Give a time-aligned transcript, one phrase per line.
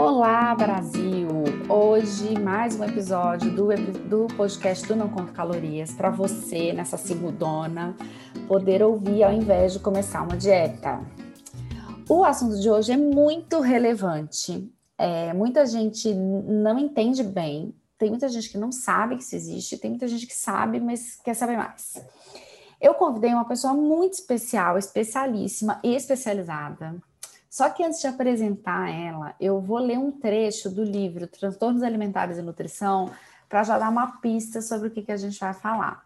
[0.00, 1.28] Olá, Brasil!
[1.68, 3.66] Hoje, mais um episódio do,
[4.08, 7.96] do podcast do Não Conto Calorias para você, nessa segundona,
[8.46, 11.04] poder ouvir ao invés de começar uma dieta.
[12.08, 14.72] O assunto de hoje é muito relevante.
[14.96, 19.78] É, muita gente não entende bem, tem muita gente que não sabe que isso existe,
[19.78, 22.00] tem muita gente que sabe, mas quer saber mais.
[22.80, 27.02] Eu convidei uma pessoa muito especial, especialíssima e especializada
[27.50, 32.36] só que antes de apresentar ela, eu vou ler um trecho do livro Transtornos Alimentares
[32.36, 33.10] e Nutrição
[33.48, 36.04] para já dar uma pista sobre o que, que a gente vai falar.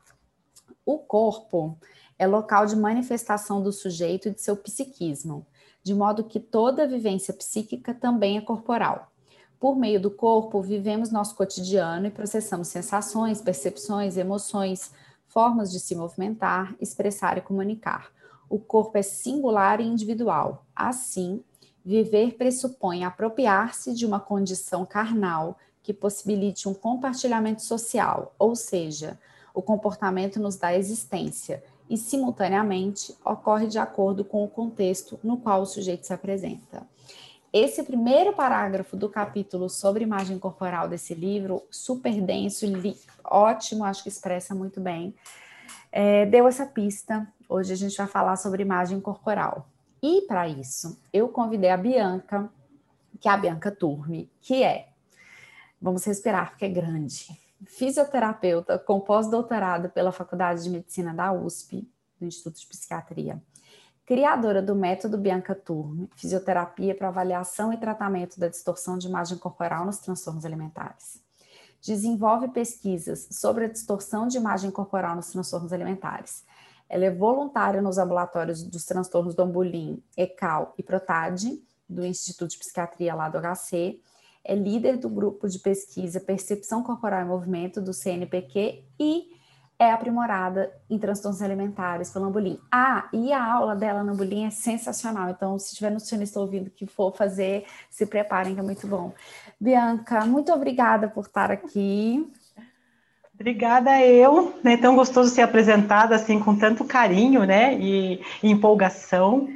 [0.87, 1.77] O corpo
[2.17, 5.45] é local de manifestação do sujeito e de seu psiquismo,
[5.83, 9.11] de modo que toda vivência psíquica também é corporal.
[9.59, 14.93] Por meio do corpo, vivemos nosso cotidiano e processamos sensações, percepções, emoções,
[15.27, 18.13] formas de se movimentar, expressar e comunicar
[18.53, 20.67] o corpo é singular e individual.
[20.77, 21.43] Assim,
[21.83, 29.19] viver pressupõe apropriar-se de uma condição carnal que possibilite um compartilhamento social, ou seja,
[29.55, 35.63] o comportamento nos dá existência e, simultaneamente, ocorre de acordo com o contexto no qual
[35.63, 36.87] o sujeito se apresenta.
[37.51, 42.67] Esse primeiro parágrafo do capítulo sobre imagem corporal desse livro, super denso,
[43.25, 45.15] ótimo, acho que expressa muito bem,
[45.93, 49.69] é, deu essa pista Hoje a gente vai falar sobre imagem corporal.
[50.03, 52.51] E para isso, eu convidei a Bianca,
[53.21, 54.89] que é a Bianca Turmi, que é,
[55.79, 61.87] vamos respirar porque é grande, fisioterapeuta com pós-doutorado pela Faculdade de Medicina da USP,
[62.19, 63.39] do Instituto de Psiquiatria,
[64.07, 69.85] criadora do método Bianca Turmi, fisioterapia para avaliação e tratamento da distorção de imagem corporal
[69.85, 71.23] nos transtornos alimentares.
[71.83, 76.45] Desenvolve pesquisas sobre a distorção de imagem corporal nos transtornos alimentares
[76.93, 82.59] ela é voluntária nos ambulatórios dos transtornos do Ambulim, ECAL e PROTAD, do Instituto de
[82.59, 83.99] Psiquiatria lá do HC.
[84.45, 89.31] É líder do grupo de pesquisa Percepção Corporal e Movimento do CNPq e
[89.83, 92.59] é aprimorada em transtornos alimentares pelo Ambulim.
[92.71, 95.31] Ah, e a aula dela no Ambulim é sensacional.
[95.31, 99.13] Então, se tiver nutricionista ouvindo que for fazer, se preparem que é muito bom.
[99.61, 102.31] Bianca, muito obrigada por estar aqui.
[103.35, 104.77] Obrigada eu, né?
[104.77, 107.75] Tão gostoso ser apresentada assim com tanto carinho, né?
[107.75, 109.49] E, e empolgação.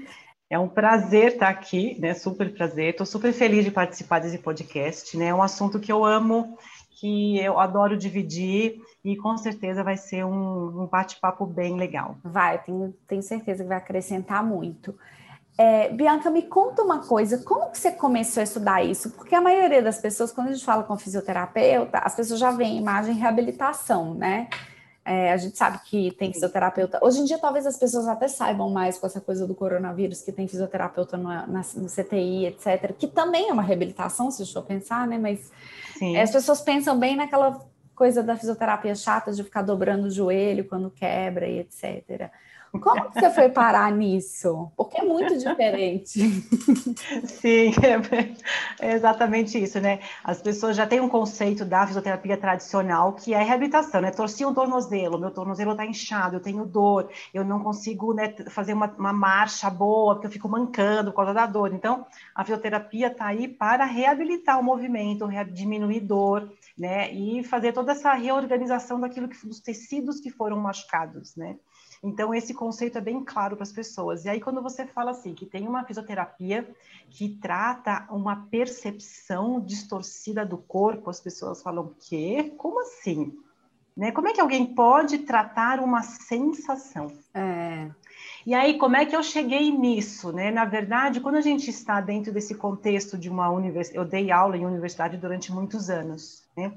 [0.48, 2.14] É um prazer estar aqui, né?
[2.14, 2.90] Super prazer.
[2.90, 5.26] Estou super feliz de participar desse podcast, né?
[5.26, 6.56] É um assunto que eu amo,
[6.96, 12.16] que eu adoro dividir e com certeza vai ser um, um bate-papo bem legal.
[12.24, 14.94] Vai, tenho, tenho certeza que vai acrescentar muito.
[15.58, 19.10] É, Bianca, me conta uma coisa, como que você começou a estudar isso?
[19.10, 22.78] Porque a maioria das pessoas, quando a gente fala com fisioterapeuta, as pessoas já veem
[22.78, 24.48] imagem reabilitação, né?
[25.04, 26.98] É, a gente sabe que tem fisioterapeuta.
[27.02, 30.32] Hoje em dia, talvez as pessoas até saibam mais com essa coisa do coronavírus, que
[30.32, 35.06] tem fisioterapeuta no, na, no CTI, etc., que também é uma reabilitação, se eu pensar,
[35.06, 35.16] né?
[35.16, 35.52] Mas
[36.00, 37.60] é, as pessoas pensam bem naquela
[37.94, 42.30] coisa da fisioterapia chata de ficar dobrando o joelho quando quebra e etc.
[42.78, 44.70] Como que você foi parar nisso?
[44.76, 46.20] Porque é muito diferente.
[47.26, 47.72] Sim,
[48.80, 50.00] é, exatamente isso, né?
[50.22, 54.10] As pessoas já têm um conceito da fisioterapia tradicional que é reabilitação, né?
[54.10, 58.74] Torci um tornozelo, meu tornozelo está inchado, eu tenho dor, eu não consigo né, fazer
[58.74, 61.72] uma, uma, marcha boa porque eu fico mancando por causa da dor.
[61.72, 67.10] Então, a fisioterapia está aí para reabilitar o movimento, diminuir dor, né?
[67.12, 71.56] E fazer toda essa reorganização daquilo que dos tecidos que foram machucados, né?
[72.02, 74.24] Então, esse conceito é bem claro para as pessoas.
[74.24, 76.68] E aí, quando você fala assim, que tem uma fisioterapia
[77.10, 82.52] que trata uma percepção distorcida do corpo, as pessoas falam, o quê?
[82.56, 83.36] Como assim?
[83.96, 84.12] Né?
[84.12, 87.10] Como é que alguém pode tratar uma sensação?
[87.32, 87.88] É.
[88.44, 90.32] E aí, como é que eu cheguei nisso?
[90.32, 90.50] Né?
[90.50, 94.56] Na verdade, quando a gente está dentro desse contexto de uma universidade, eu dei aula
[94.56, 96.44] em universidade durante muitos anos.
[96.56, 96.72] Né?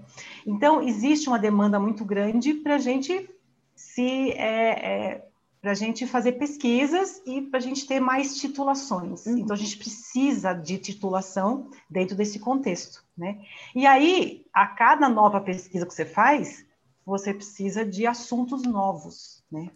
[0.48, 3.30] Então, existe uma demanda muito grande para a gente
[3.80, 5.26] se é, é
[5.62, 9.26] para a gente fazer pesquisas e para a gente ter mais titulações.
[9.26, 9.40] Uhum.
[9.40, 13.42] Então a gente precisa de titulação dentro desse contexto, né?
[13.74, 16.66] E aí, a cada nova pesquisa que você faz,
[17.06, 19.70] você precisa de assuntos novos, né?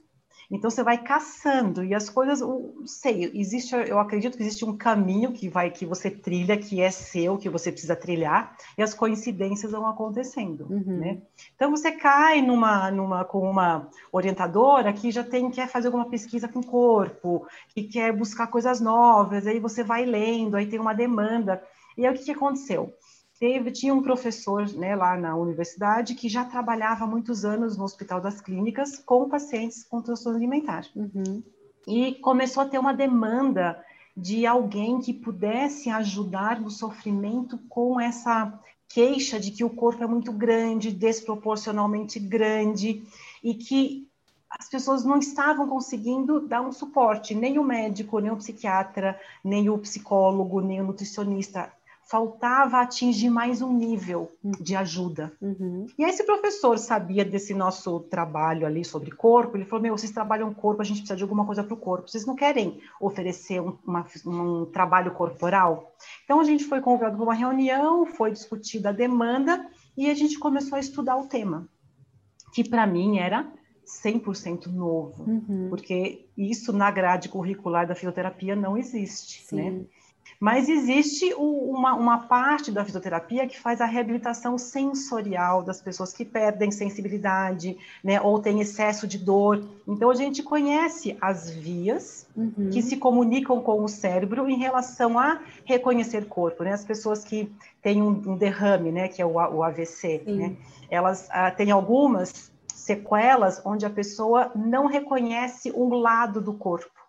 [0.53, 4.77] Então você vai caçando e as coisas, não sei, existe, eu acredito que existe um
[4.77, 8.93] caminho que vai que você trilha, que é seu, que você precisa trilhar, e as
[8.93, 10.99] coincidências vão acontecendo, uhum.
[10.99, 11.21] né?
[11.55, 16.47] Então você cai numa, numa com uma orientadora que já tem quer fazer alguma pesquisa
[16.47, 20.93] com o corpo, que quer buscar coisas novas, aí você vai lendo, aí tem uma
[20.93, 21.63] demanda.
[21.97, 22.93] E aí o que, que aconteceu?
[23.43, 27.83] Teve, tinha um professor né, lá na universidade que já trabalhava há muitos anos no
[27.83, 30.85] Hospital das Clínicas com pacientes com transtorno alimentar.
[30.95, 31.43] Uhum.
[31.85, 33.83] E começou a ter uma demanda
[34.15, 38.57] de alguém que pudesse ajudar no sofrimento com essa
[38.87, 43.05] queixa de que o corpo é muito grande, desproporcionalmente grande,
[43.43, 44.07] e que
[44.49, 49.69] as pessoas não estavam conseguindo dar um suporte, nem o médico, nem o psiquiatra, nem
[49.69, 51.69] o psicólogo, nem o nutricionista
[52.05, 55.31] faltava atingir mais um nível de ajuda.
[55.41, 55.87] Uhum.
[55.97, 60.11] E aí esse professor sabia desse nosso trabalho ali sobre corpo, ele falou, meu, vocês
[60.11, 63.61] trabalham corpo, a gente precisa de alguma coisa para o corpo, vocês não querem oferecer
[63.61, 65.93] um, uma, um trabalho corporal?
[66.23, 69.65] Então a gente foi convidado para uma reunião, foi discutida a demanda
[69.97, 71.67] e a gente começou a estudar o tema,
[72.53, 73.51] que para mim era
[73.85, 75.67] 100% novo, uhum.
[75.69, 79.55] porque isso na grade curricular da fisioterapia não existe, Sim.
[79.55, 79.85] né?
[80.43, 86.25] Mas existe uma, uma, parte da fisioterapia que faz a reabilitação sensorial das pessoas que
[86.25, 89.63] perdem sensibilidade, né, ou têm excesso de dor.
[89.87, 92.69] Então, a gente conhece as vias uhum.
[92.73, 96.73] que se comunicam com o cérebro em relação a reconhecer corpo, né?
[96.73, 97.49] As pessoas que
[97.81, 100.57] têm um, um derrame, né, que é o, o AVC, né?
[100.91, 107.02] Elas ah, têm algumas sequelas onde a pessoa não reconhece um lado do corpo.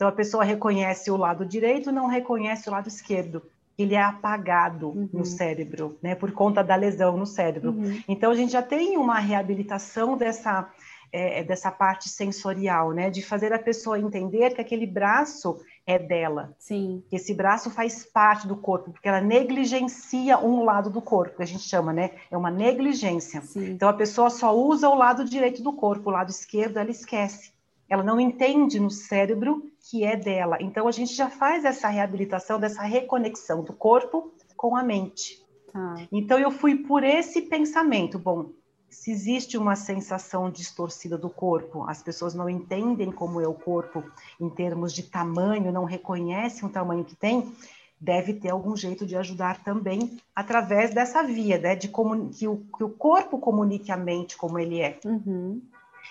[0.00, 3.42] Então a pessoa reconhece o lado direito, não reconhece o lado esquerdo.
[3.76, 5.10] Ele é apagado uhum.
[5.12, 7.72] no cérebro, né, por conta da lesão no cérebro.
[7.72, 8.02] Uhum.
[8.08, 10.70] Então a gente já tem uma reabilitação dessa
[11.12, 16.56] é, dessa parte sensorial, né, de fazer a pessoa entender que aquele braço é dela.
[16.58, 17.02] Sim.
[17.10, 21.42] Que esse braço faz parte do corpo, porque ela negligencia um lado do corpo, que
[21.42, 22.12] a gente chama, né?
[22.30, 23.42] É uma negligência.
[23.42, 23.72] Sim.
[23.72, 27.52] Então a pessoa só usa o lado direito do corpo, o lado esquerdo ela esquece.
[27.86, 30.56] Ela não entende no cérebro que é dela.
[30.60, 35.44] Então a gente já faz essa reabilitação, dessa reconexão do corpo com a mente.
[35.74, 36.06] Ah.
[36.12, 38.16] Então eu fui por esse pensamento.
[38.16, 38.52] Bom,
[38.88, 44.04] se existe uma sensação distorcida do corpo, as pessoas não entendem como é o corpo
[44.40, 47.52] em termos de tamanho, não reconhecem o tamanho que tem,
[48.00, 52.64] deve ter algum jeito de ajudar também através dessa via, né, de como, que, o,
[52.76, 54.98] que o corpo comunique a mente como ele é.
[55.04, 55.60] Uhum.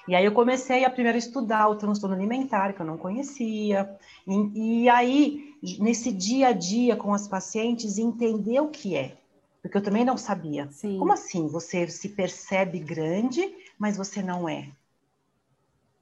[0.08, 3.90] E aí eu comecei a primeiro estudar o transtorno alimentar, que eu não conhecia,
[4.28, 9.18] e, e aí, nesse dia a dia com as pacientes, entender o que é,
[9.62, 10.68] porque eu também não sabia.
[10.72, 10.98] Sim.
[10.98, 11.48] Como assim?
[11.48, 13.42] Você se percebe grande,
[13.78, 14.70] mas você não é.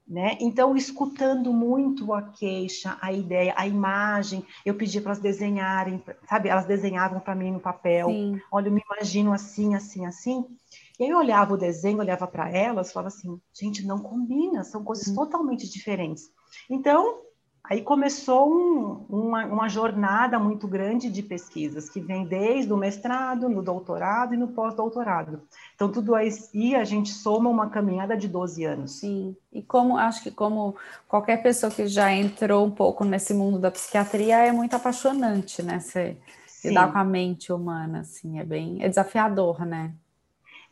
[0.07, 0.38] Né?
[0.39, 6.47] Então, escutando muito a queixa, a ideia, a imagem, eu pedi para elas desenharem, sabe?
[6.47, 8.07] Elas desenhavam para mim no papel.
[8.07, 8.41] Sim.
[8.50, 10.45] Olha, eu me imagino assim, assim, assim.
[10.99, 14.83] E aí eu olhava o desenho, olhava para elas, falava assim, gente, não combina, são
[14.83, 15.15] coisas uhum.
[15.15, 16.23] totalmente diferentes.
[16.69, 17.19] Então,
[17.63, 23.47] aí começou um, uma, uma, jornada muito grande de pesquisas, que vem desde o mestrado,
[23.47, 25.41] no doutorado e no pós-doutorado.
[25.75, 26.31] Então, tudo aí
[26.75, 29.00] a gente soma uma caminhada de 12 anos.
[29.00, 30.75] Sim, e como, acho que como
[31.07, 35.79] qualquer pessoa que já entrou um pouco nesse mundo da psiquiatria, é muito apaixonante, né?
[35.79, 36.17] Você
[36.65, 39.93] lidar com a mente humana, assim, é bem, é desafiador, né?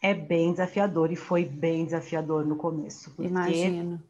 [0.01, 3.13] É bem desafiador e foi bem desafiador no começo.
[3.19, 4.01] Imagino.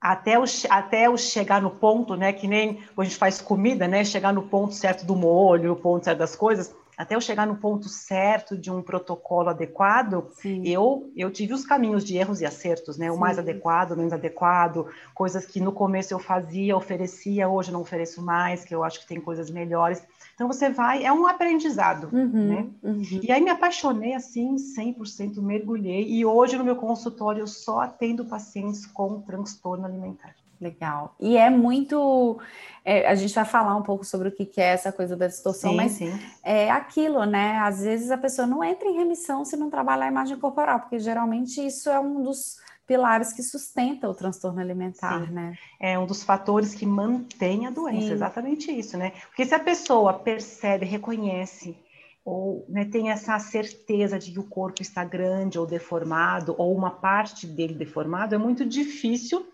[0.00, 2.32] Até o, até o chegar no ponto, né?
[2.32, 4.04] Que nem a gente faz comida, né?
[4.04, 7.56] Chegar no ponto certo do molho, o ponto certo das coisas, até eu chegar no
[7.56, 10.32] ponto certo de um protocolo adequado,
[10.64, 13.08] eu, eu tive os caminhos de erros e acertos, né?
[13.08, 13.20] O Sim.
[13.20, 17.82] mais adequado, o menos adequado, coisas que no começo eu fazia, oferecia, hoje eu não
[17.82, 20.02] ofereço mais, que eu acho que tem coisas melhores.
[20.38, 22.66] Então você vai, é um aprendizado, uhum, né?
[22.80, 23.20] Uhum.
[23.24, 28.24] E aí me apaixonei assim, 100% mergulhei e hoje no meu consultório eu só atendo
[28.24, 30.36] pacientes com transtorno alimentar.
[30.60, 31.16] Legal.
[31.18, 32.38] E é muito.
[32.84, 35.72] É, a gente vai falar um pouco sobre o que, é essa coisa da distorção,
[35.72, 36.20] sim, mas sim.
[36.44, 37.58] é aquilo, né?
[37.58, 41.00] Às vezes a pessoa não entra em remissão se não trabalhar a imagem corporal, porque
[41.00, 45.32] geralmente isso é um dos pilares que sustenta o transtorno alimentar, Sim.
[45.32, 45.58] né?
[45.78, 48.12] É um dos fatores que mantém a doença, Sim.
[48.14, 49.12] exatamente isso, né?
[49.28, 51.76] Porque se a pessoa percebe, reconhece
[52.24, 56.90] ou né, tem essa certeza de que o corpo está grande ou deformado ou uma
[56.90, 59.46] parte dele deformado, é muito difícil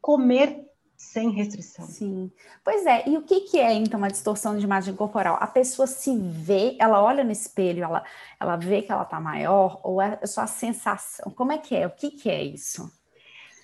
[0.00, 0.65] comer
[0.96, 1.86] sem restrição.
[1.86, 2.30] Sim.
[2.64, 5.36] Pois é, e o que, que é então uma distorção de imagem corporal?
[5.40, 8.02] A pessoa se vê, ela olha no espelho, ela,
[8.40, 11.30] ela vê que ela está maior, ou é só a sensação?
[11.32, 11.86] Como é que é?
[11.86, 12.90] O que, que é isso?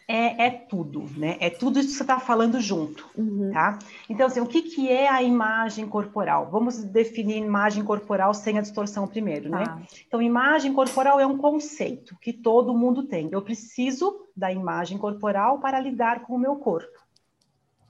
[0.08, 1.36] É, é tudo, né?
[1.40, 3.50] É tudo isso que você está falando junto, uhum.
[3.52, 3.78] tá?
[4.10, 6.50] Então, assim, o que, que é a imagem corporal?
[6.50, 9.64] Vamos definir imagem corporal sem a distorção primeiro, né?
[9.64, 9.76] tá.
[9.76, 9.86] né?
[10.06, 13.28] Então, imagem corporal é um conceito que todo mundo tem.
[13.32, 17.02] Eu preciso da imagem corporal para lidar com o meu corpo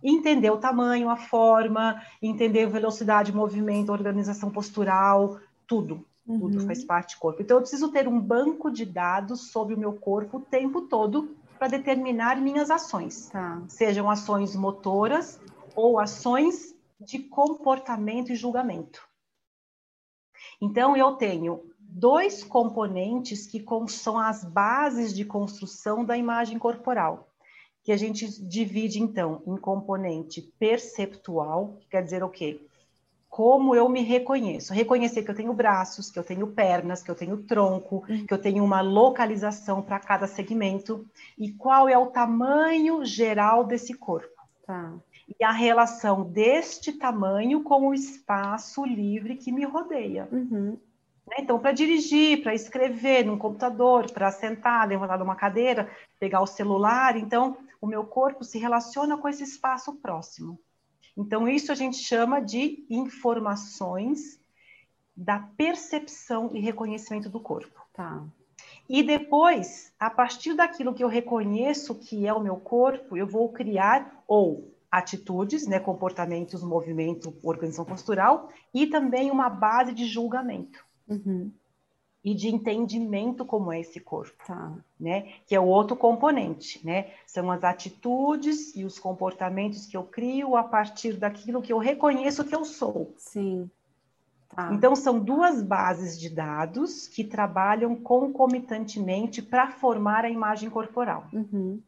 [0.03, 6.05] entender o tamanho, a forma, entender a velocidade, movimento, organização postural, tudo.
[6.27, 6.41] Uhum.
[6.41, 7.43] Tudo faz parte do corpo.
[7.43, 11.37] Então, eu preciso ter um banco de dados sobre o meu corpo o tempo todo
[11.59, 13.29] para determinar minhas ações.
[13.29, 13.63] Tá.
[13.69, 15.41] Sejam ações motoras
[15.75, 19.07] ou ações de comportamento e julgamento.
[20.61, 27.32] Então, eu tenho dois componentes que são as bases de construção da imagem corporal,
[27.85, 32.61] que a gente divide, então, em componente perceptual, que quer dizer o quê?
[33.29, 34.73] Como eu me reconheço.
[34.73, 38.27] Reconhecer que eu tenho braços, que eu tenho pernas, que eu tenho tronco, uhum.
[38.27, 43.95] que eu tenho uma localização para cada segmento, e qual é o tamanho geral desse
[43.95, 44.29] corpo.
[44.67, 44.93] Tá.
[45.41, 50.29] E a relação deste tamanho com o espaço livre que me rodeia.
[50.31, 50.79] Uhum.
[51.27, 51.37] Né?
[51.39, 57.17] Então, para dirigir, para escrever num computador, para sentar, levantar numa cadeira, pegar o celular,
[57.17, 60.59] então o meu corpo se relaciona com esse espaço próximo.
[61.17, 64.41] Então, isso a gente chama de informações
[65.15, 67.85] da percepção e reconhecimento do corpo.
[67.93, 68.25] Tá.
[68.89, 73.53] E depois, a partir daquilo que eu reconheço que é o meu corpo, eu vou
[73.53, 80.85] criar ou atitudes, né, comportamentos, movimento, organização postural e também uma base de julgamento.
[81.09, 81.53] Uhum.
[82.25, 84.73] E de entendimento como é esse corpo, tá.
[84.99, 85.33] né?
[85.45, 87.11] Que é o outro componente, né?
[87.27, 92.45] São as atitudes e os comportamentos que eu crio a partir daquilo que eu reconheço
[92.45, 93.13] que eu sou.
[93.17, 93.69] Sim.
[94.55, 94.71] Tá.
[94.73, 101.27] Então, são duas bases de dados que trabalham concomitantemente para formar a imagem corporal.
[101.33, 101.81] Uhum.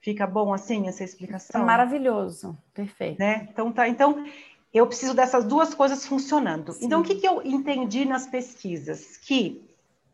[0.00, 1.64] Fica bom assim essa explicação?
[1.64, 3.18] Maravilhoso, perfeito.
[3.18, 3.46] Né?
[3.52, 3.86] Então, tá.
[3.88, 4.24] Então,
[4.72, 6.72] eu preciso dessas duas coisas funcionando.
[6.72, 6.86] Sim.
[6.86, 9.16] Então, o que, que eu entendi nas pesquisas?
[9.16, 9.62] Que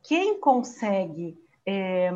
[0.02, 2.11] quem consegue é,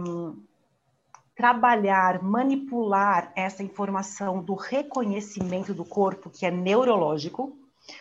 [1.35, 7.57] trabalhar, manipular essa informação do reconhecimento do corpo, que é neurológico,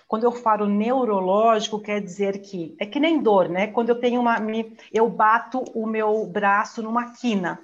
[0.08, 3.68] quando eu falo neurológico, quer dizer que é que nem dor, né?
[3.68, 4.38] Quando eu tenho uma.
[4.92, 7.60] Eu bato o meu braço numa quina.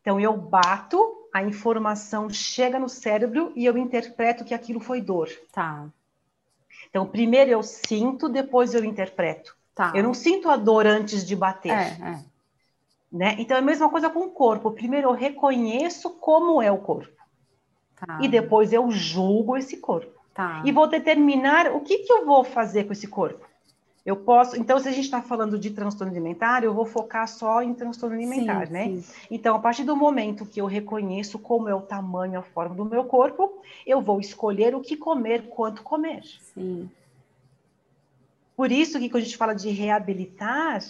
[0.00, 5.28] Então, eu bato a informação chega no cérebro e eu interpreto que aquilo foi dor.
[5.52, 5.86] Tá.
[6.88, 9.56] Então, primeiro eu sinto, depois eu interpreto.
[9.74, 9.92] Tá.
[9.94, 11.72] Eu não sinto a dor antes de bater.
[11.72, 12.24] É, é.
[13.10, 13.36] Né?
[13.38, 14.70] Então, é a mesma coisa com o corpo.
[14.72, 17.12] Primeiro eu reconheço como é o corpo.
[17.96, 18.18] Tá.
[18.20, 20.20] E depois eu julgo esse corpo.
[20.34, 20.62] Tá.
[20.64, 23.44] E vou determinar o que, que eu vou fazer com esse corpo.
[24.04, 27.62] Eu posso, então, se a gente está falando de transtorno alimentar, eu vou focar só
[27.62, 28.84] em transtorno alimentar, sim, né?
[28.86, 29.04] Sim.
[29.30, 32.84] Então, a partir do momento que eu reconheço como é o tamanho, a forma do
[32.84, 36.22] meu corpo, eu vou escolher o que comer, quanto comer.
[36.54, 36.90] Sim.
[38.56, 40.82] Por isso que quando a gente fala de reabilitar,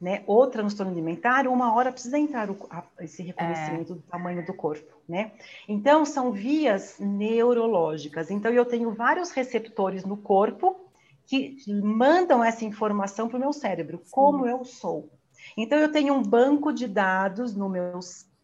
[0.00, 3.96] né, o transtorno alimentar, uma hora precisa entrar o, a, esse reconhecimento é.
[3.96, 5.32] do tamanho do corpo, né?
[5.66, 8.30] Então, são vias neurológicas.
[8.30, 10.87] Então, eu tenho vários receptores no corpo
[11.28, 14.10] que mandam essa informação para o meu cérebro, Sim.
[14.10, 15.10] como eu sou.
[15.56, 18.00] Então, eu tenho um banco de dados no meu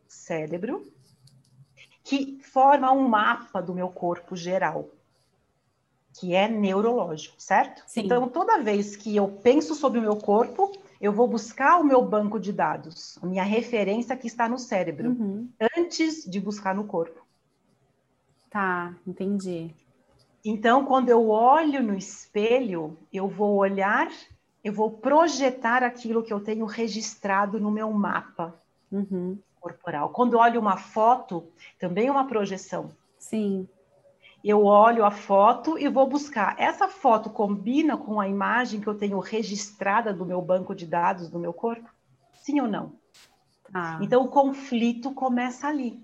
[0.07, 0.87] cérebro
[2.05, 4.91] que forma um mapa do meu corpo geral,
[6.13, 7.83] que é neurológico, certo?
[7.87, 8.03] Sim.
[8.03, 12.05] Então, toda vez que eu penso sobre o meu corpo, eu vou buscar o meu
[12.05, 15.49] banco de dados, a minha referência que está no cérebro, uhum.
[15.75, 17.25] antes de buscar no corpo.
[18.51, 19.75] Tá, entendi.
[20.45, 24.11] Então, quando eu olho no espelho, eu vou olhar,
[24.63, 28.55] eu vou projetar aquilo que eu tenho registrado no meu mapa
[28.93, 29.39] uhum.
[29.59, 30.11] corporal.
[30.11, 31.49] Quando eu olho uma foto,
[31.79, 32.91] também é uma projeção.
[33.19, 33.67] Sim.
[34.45, 36.55] Eu olho a foto e vou buscar.
[36.59, 41.31] Essa foto combina com a imagem que eu tenho registrada do meu banco de dados
[41.31, 41.89] do meu corpo?
[42.35, 42.93] Sim ou não?
[43.73, 43.99] Ah.
[44.03, 45.99] Então, o conflito começa ali.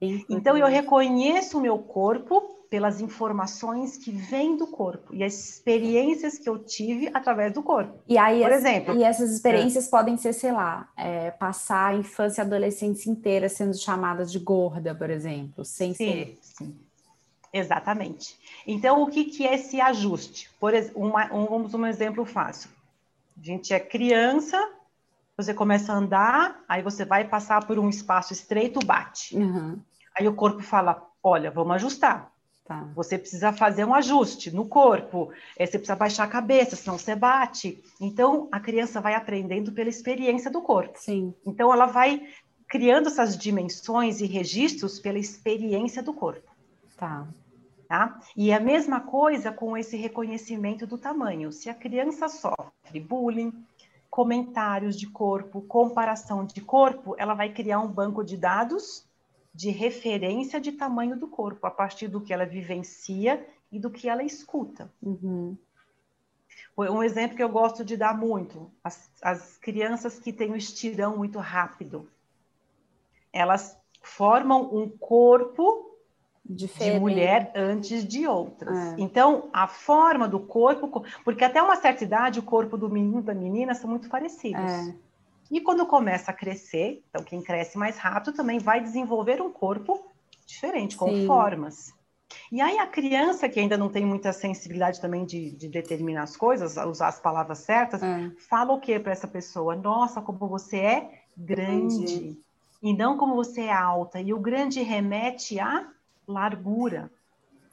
[0.00, 6.38] Então, eu reconheço o meu corpo pelas informações que vêm do corpo e as experiências
[6.38, 7.98] que eu tive através do corpo.
[8.08, 9.90] E aí, por exemplo, e essas experiências é.
[9.90, 14.94] podem ser, sei lá, é, passar a infância e adolescência inteira sendo chamada de gorda,
[14.94, 16.38] por exemplo, sem sim, ser.
[16.40, 16.76] Sim.
[17.52, 18.36] Exatamente.
[18.66, 20.50] Então, o que, que é esse ajuste?
[20.60, 22.68] Por uma, um, vamos um exemplo fácil.
[23.40, 24.58] A gente é criança,
[25.36, 29.36] você começa a andar, aí você vai passar por um espaço estreito, bate.
[29.36, 29.78] Uhum.
[30.18, 32.32] Aí o corpo fala: olha, vamos ajustar.
[32.66, 32.88] Tá.
[32.96, 37.14] Você precisa fazer um ajuste no corpo, é, você precisa baixar a cabeça, senão você
[37.14, 37.80] bate.
[38.00, 40.98] Então, a criança vai aprendendo pela experiência do corpo.
[40.98, 41.32] Sim.
[41.46, 42.26] Então, ela vai
[42.66, 46.50] criando essas dimensões e registros pela experiência do corpo.
[46.96, 47.28] Tá.
[47.86, 48.18] Tá?
[48.36, 51.52] E a mesma coisa com esse reconhecimento do tamanho.
[51.52, 53.52] Se a criança sofre bullying,
[54.10, 59.06] comentários de corpo, comparação de corpo, ela vai criar um banco de dados
[59.56, 64.06] de referência de tamanho do corpo, a partir do que ela vivencia e do que
[64.06, 64.92] ela escuta.
[65.02, 65.56] Uhum.
[66.76, 71.16] Um exemplo que eu gosto de dar muito: as, as crianças que têm o estirão
[71.16, 72.06] muito rápido,
[73.32, 75.96] elas formam um corpo
[76.44, 76.92] Diferente.
[76.92, 78.76] de mulher antes de outras.
[78.76, 78.96] É.
[78.98, 83.22] Então, a forma do corpo, porque até uma certa idade o corpo do menino e
[83.22, 84.60] da menina são muito parecidos.
[84.60, 85.05] É.
[85.50, 90.10] E quando começa a crescer, então quem cresce mais rápido também vai desenvolver um corpo
[90.46, 91.26] diferente, com Sim.
[91.26, 91.94] formas.
[92.50, 96.36] E aí a criança que ainda não tem muita sensibilidade também de, de determinar as
[96.36, 98.30] coisas, usar as palavras certas, é.
[98.48, 99.76] fala o que para essa pessoa?
[99.76, 102.02] Nossa, como você é grande.
[102.02, 102.40] Entendi.
[102.82, 104.20] E não como você é alta.
[104.20, 105.88] E o grande remete a
[106.26, 107.10] largura.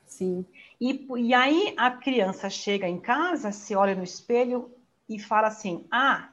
[0.06, 0.46] Sim.
[0.80, 4.72] E, e aí a criança chega em casa, se olha no espelho
[5.10, 6.30] e fala assim: ah,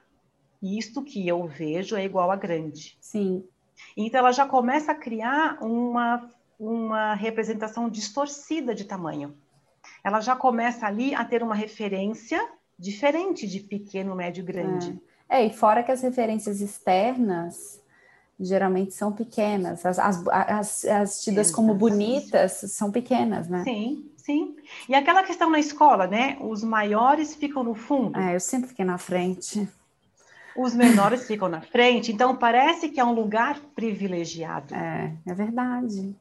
[0.63, 2.97] isto que eu vejo é igual a grande.
[3.01, 3.45] Sim.
[3.97, 9.35] Então ela já começa a criar uma, uma representação distorcida de tamanho.
[10.05, 12.41] Ela já começa ali a ter uma referência
[12.79, 14.99] diferente de pequeno, médio, grande.
[15.29, 17.81] É, é e fora que as referências externas
[18.39, 19.85] geralmente são pequenas.
[19.85, 23.63] As, as, as, as tidas como bonitas são pequenas, né?
[23.65, 24.57] Sim, sim.
[24.89, 26.39] E aquela questão na escola, né?
[26.41, 28.19] Os maiores ficam no fundo.
[28.19, 29.69] É, eu sempre fiquei na frente.
[30.57, 34.75] Os menores ficam na frente, então parece que é um lugar privilegiado.
[34.75, 36.15] É, é verdade.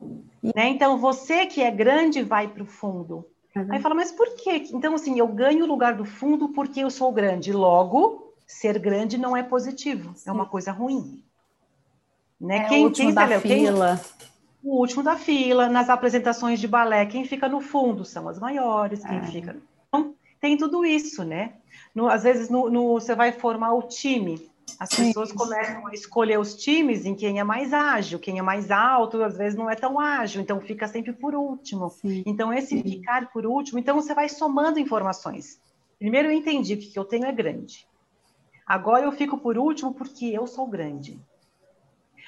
[0.43, 0.51] E...
[0.55, 0.69] Né?
[0.69, 3.25] Então você que é grande vai para o fundo.
[3.55, 4.67] É Aí fala, mas por quê?
[4.71, 7.51] Então, assim, eu ganho o lugar do fundo porque eu sou grande.
[7.51, 10.29] Logo, ser grande não é positivo, Sim.
[10.29, 11.23] é uma coisa ruim.
[12.39, 12.57] Né?
[12.57, 13.97] É quem, o último quem da fila.
[13.97, 14.29] Quem,
[14.63, 19.03] o último da fila, nas apresentações de balé, quem fica no fundo são as maiores,
[19.03, 19.23] quem é.
[19.23, 19.57] fica.
[20.39, 21.53] Tem tudo isso, né?
[21.93, 24.49] No, às vezes no, no, você vai formar o time.
[24.79, 28.71] As pessoas começam a escolher os times em quem é mais ágil, quem é mais
[28.71, 31.89] alto, às vezes não é tão ágil, então fica sempre por último.
[31.89, 32.23] Sim.
[32.25, 32.83] Então, esse Sim.
[32.83, 35.59] ficar por último, então você vai somando informações.
[35.97, 37.85] Primeiro eu entendi que o que eu tenho é grande.
[38.65, 41.19] Agora eu fico por último porque eu sou grande.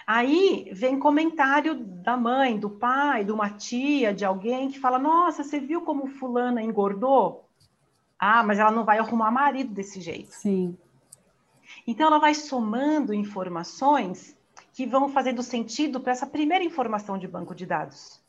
[0.06, 5.44] Aí vem comentário da mãe, do pai, de uma tia, de alguém que fala: Nossa,
[5.44, 7.48] você viu como Fulana engordou?
[8.24, 10.32] Ah, mas ela não vai arrumar marido desse jeito.
[10.32, 10.78] Sim.
[11.88, 14.38] Então ela vai somando informações
[14.74, 18.22] que vão fazendo sentido para essa primeira informação de banco de dados.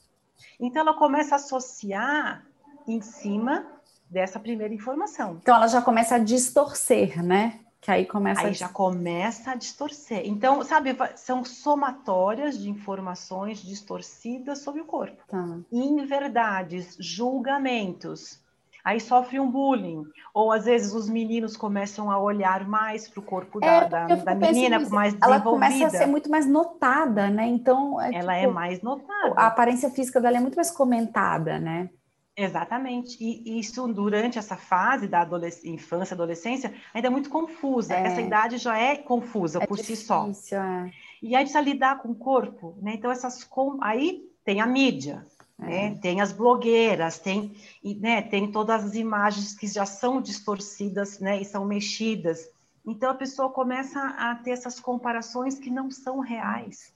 [0.59, 2.43] Então ela começa a associar
[2.89, 3.67] em cima
[4.09, 5.39] dessa primeira informação.
[5.43, 7.61] Então ela já começa a distorcer, né?
[7.79, 8.53] Que aí começa aí a...
[8.53, 10.23] já começa a distorcer.
[10.25, 15.23] Então, sabe, são somatórias de informações distorcidas sobre o corpo.
[15.29, 15.59] Tá.
[15.71, 18.42] Inverdades, julgamentos.
[18.85, 20.05] Aí sofre um bullying.
[20.35, 24.15] Ou às vezes os meninos começam a olhar mais para o corpo é, da, da,
[24.17, 25.27] da menina, com mais desenvolvida.
[25.27, 27.47] Ela começa a ser muito mais notada, né?
[27.47, 28.01] Então.
[28.01, 29.35] É, ela é tipo, é mais notada.
[29.37, 31.91] A aparência física dela é muito mais comentada, né?
[32.37, 33.23] Exatamente.
[33.23, 37.95] E isso durante essa fase da adolesc infância, adolescência, ainda é muito confusa.
[37.95, 38.07] É.
[38.07, 39.97] Essa idade já é confusa é por difícil,
[40.35, 40.57] si só.
[40.57, 40.91] É.
[41.23, 42.95] E aí precisa lidar com o corpo, né?
[42.95, 43.79] Então essas com...
[43.83, 45.27] aí tem a mídia.
[45.63, 45.99] Né?
[46.01, 47.57] Tem as blogueiras, tem,
[48.01, 48.23] né?
[48.23, 51.41] Tem todas as imagens que já são distorcidas, né?
[51.41, 52.49] E são mexidas.
[52.87, 56.93] Então a pessoa começa a ter essas comparações que não são reais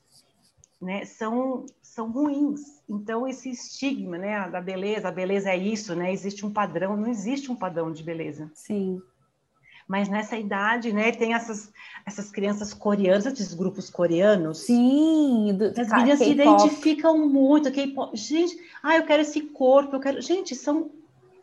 [0.80, 2.82] né, são, são ruins.
[2.88, 6.12] Então, esse estigma né, da beleza, a beleza é isso, né?
[6.12, 8.50] Existe um padrão, não existe um padrão de beleza.
[8.54, 9.00] Sim.
[9.86, 11.72] Mas nessa idade, né, tem essas,
[12.04, 14.58] essas crianças coreanas, esses grupos coreanos.
[14.58, 17.70] Sim, do, as meninas se identificam muito.
[18.14, 20.20] Gente, ah, eu quero esse corpo, eu quero.
[20.20, 20.90] Gente, são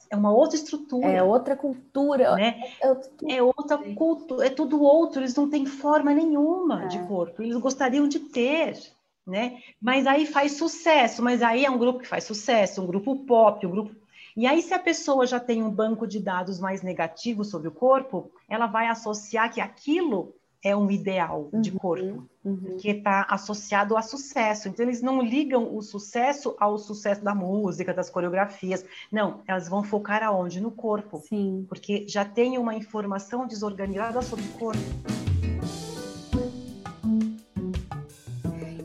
[0.10, 1.08] é uma outra estrutura.
[1.08, 2.36] É outra cultura.
[2.36, 2.62] Né?
[2.82, 6.88] É, é outra cultura, é tudo outro, eles não têm forma nenhuma é.
[6.88, 8.78] de corpo, eles gostariam de ter
[9.26, 9.60] né?
[9.82, 13.66] Mas aí faz sucesso, mas aí é um grupo que faz sucesso, um grupo pop,
[13.66, 13.96] um grupo.
[14.36, 17.72] E aí, se a pessoa já tem um banco de dados mais negativo sobre o
[17.72, 22.78] corpo, ela vai associar que aquilo é um ideal de uhum, corpo, uhum.
[22.80, 24.70] que está associado a sucesso.
[24.70, 28.86] Então, eles não ligam o sucesso ao sucesso da música, das coreografias.
[29.12, 30.62] Não, elas vão focar aonde?
[30.62, 31.22] No corpo.
[31.28, 31.66] Sim.
[31.68, 34.82] Porque já tem uma informação desorganizada sobre o corpo.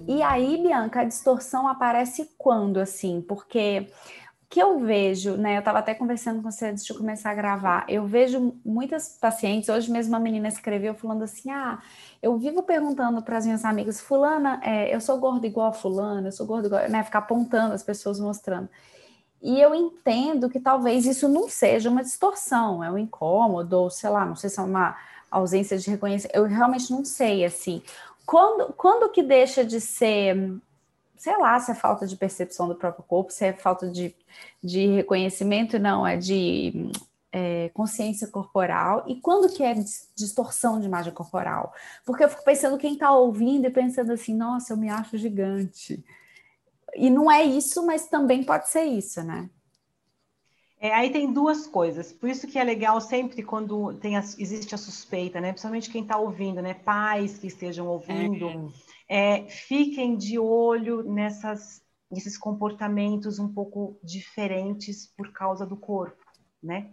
[0.09, 3.21] E aí, Bianca, a distorção aparece quando, assim?
[3.21, 3.87] Porque
[4.51, 5.57] que eu vejo, né?
[5.57, 7.85] Eu estava até conversando com você antes de começar a gravar.
[7.89, 11.79] Eu vejo muitas pacientes, hoje mesmo uma menina escreveu falando assim: ah,
[12.23, 16.29] eu vivo perguntando para as minhas amigas, Fulana, é, eu sou gorda igual a Fulana,
[16.29, 17.05] eu sou gorda igual, né?
[17.05, 18.69] Ficar apontando as pessoas mostrando.
[19.41, 24.11] E eu entendo que talvez isso não seja uma distorção, é um incômodo, ou sei
[24.11, 24.97] lá, não sei se é uma
[25.31, 27.83] ausência de reconhecimento, eu realmente não sei, assim.
[28.27, 30.59] Quando, quando que deixa de ser,
[31.19, 34.15] sei lá, se é falta de percepção do próprio corpo, se é falta de,
[34.63, 36.91] de reconhecimento, não, é de
[37.33, 39.75] é, consciência corporal, e quando que é
[40.17, 41.73] distorção de imagem corporal?
[42.05, 46.03] Porque eu fico pensando quem está ouvindo e pensando assim, nossa, eu me acho gigante.
[46.95, 49.51] e não é isso, mas também pode ser isso, né?
[50.81, 54.75] É, aí tem duas coisas, por isso que é legal sempre quando tem a, existe
[54.75, 55.51] a suspeita, né?
[55.51, 56.73] Principalmente quem está ouvindo, né?
[56.73, 58.69] Pais que estejam ouvindo, é.
[59.09, 66.23] É, fiquem de olho nessas, nesses comportamentos um pouco diferentes por causa do corpo,
[66.63, 66.91] né?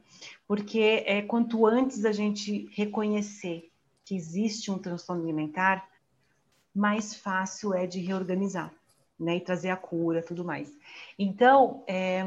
[0.47, 3.69] Porque é, quanto antes a gente reconhecer
[4.05, 5.89] que existe um transtorno alimentar,
[6.73, 8.73] mais fácil é de reorganizar,
[9.19, 9.37] né?
[9.37, 10.71] E trazer a cura, tudo mais.
[11.19, 12.23] Então, é,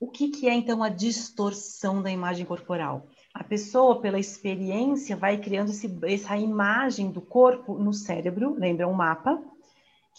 [0.00, 3.06] o que, que é então a distorção da imagem corporal?
[3.34, 8.92] A pessoa, pela experiência, vai criando esse, essa imagem do corpo no cérebro, lembra um
[8.92, 9.42] mapa,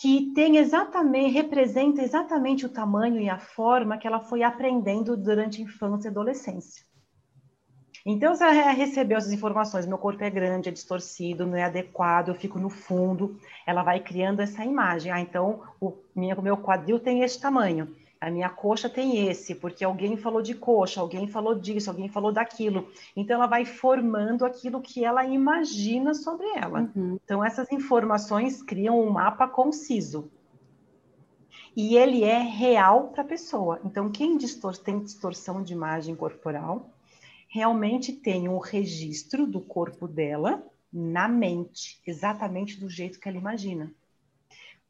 [0.01, 5.61] que tem exatamente, representa exatamente o tamanho e a forma que ela foi aprendendo durante
[5.61, 6.83] a infância e adolescência.
[8.05, 12.29] Então, se ela recebeu essas informações, meu corpo é grande, é distorcido, não é adequado,
[12.29, 15.11] eu fico no fundo, ela vai criando essa imagem.
[15.11, 15.93] Ah, então o
[16.41, 21.01] meu quadril tem esse tamanho a minha coxa tem esse, porque alguém falou de coxa,
[21.01, 22.89] alguém falou disso, alguém falou daquilo.
[23.15, 26.89] Então, ela vai formando aquilo que ela imagina sobre ela.
[26.95, 27.19] Uhum.
[27.23, 30.31] Então, essas informações criam um mapa conciso.
[31.75, 33.81] E ele é real para a pessoa.
[33.83, 36.91] Então, quem distor tem distorção de imagem corporal,
[37.49, 43.91] realmente tem um registro do corpo dela na mente, exatamente do jeito que ela imagina.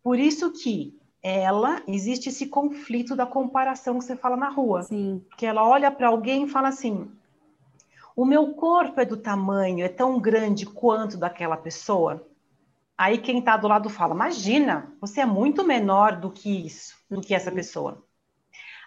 [0.04, 4.84] Por isso que ela existe esse conflito da comparação que você fala na rua.
[4.84, 5.24] Sim.
[5.38, 7.10] Que ela olha para alguém e fala assim:
[8.16, 12.28] o meu corpo é do tamanho, é tão grande quanto daquela pessoa.
[12.98, 17.22] Aí quem está do lado fala: imagina, você é muito menor do que isso, do
[17.22, 18.04] que essa pessoa.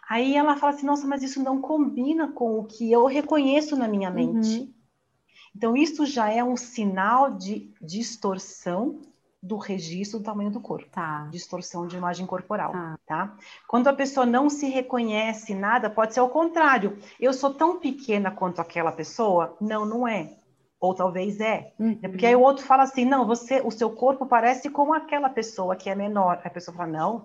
[0.09, 3.89] Aí ela fala assim: nossa, mas isso não combina com o que eu reconheço na
[3.89, 4.61] minha mente.
[4.61, 4.73] Uhum.
[5.57, 9.01] Então, isso já é um sinal de distorção
[9.47, 10.89] do registro do tamanho do corpo.
[10.91, 11.29] Tá.
[11.31, 12.99] Distorção de imagem corporal, tá.
[13.07, 13.37] tá.
[13.69, 16.99] Quando a pessoa não se reconhece nada, pode ser o contrário.
[17.21, 19.57] Eu sou tão pequena quanto aquela pessoa?
[19.61, 20.35] Não, não é.
[20.81, 21.73] Ou talvez é.
[21.79, 21.99] Uhum.
[22.03, 25.31] é porque aí o outro fala assim: "Não, você, o seu corpo parece com aquela
[25.31, 26.41] pessoa que é menor".
[26.45, 27.25] A pessoa fala: "Não,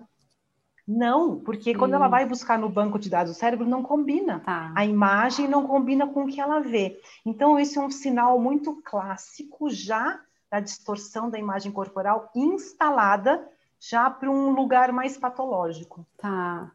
[0.88, 4.40] não, porque quando ela vai buscar no banco de dados do cérebro, não combina.
[4.40, 4.72] Tá.
[4.76, 7.00] A imagem não combina com o que ela vê.
[7.26, 10.20] Então, esse é um sinal muito clássico já
[10.52, 13.48] da distorção da imagem corporal instalada
[13.80, 16.06] já para um lugar mais patológico.
[16.18, 16.72] Tá.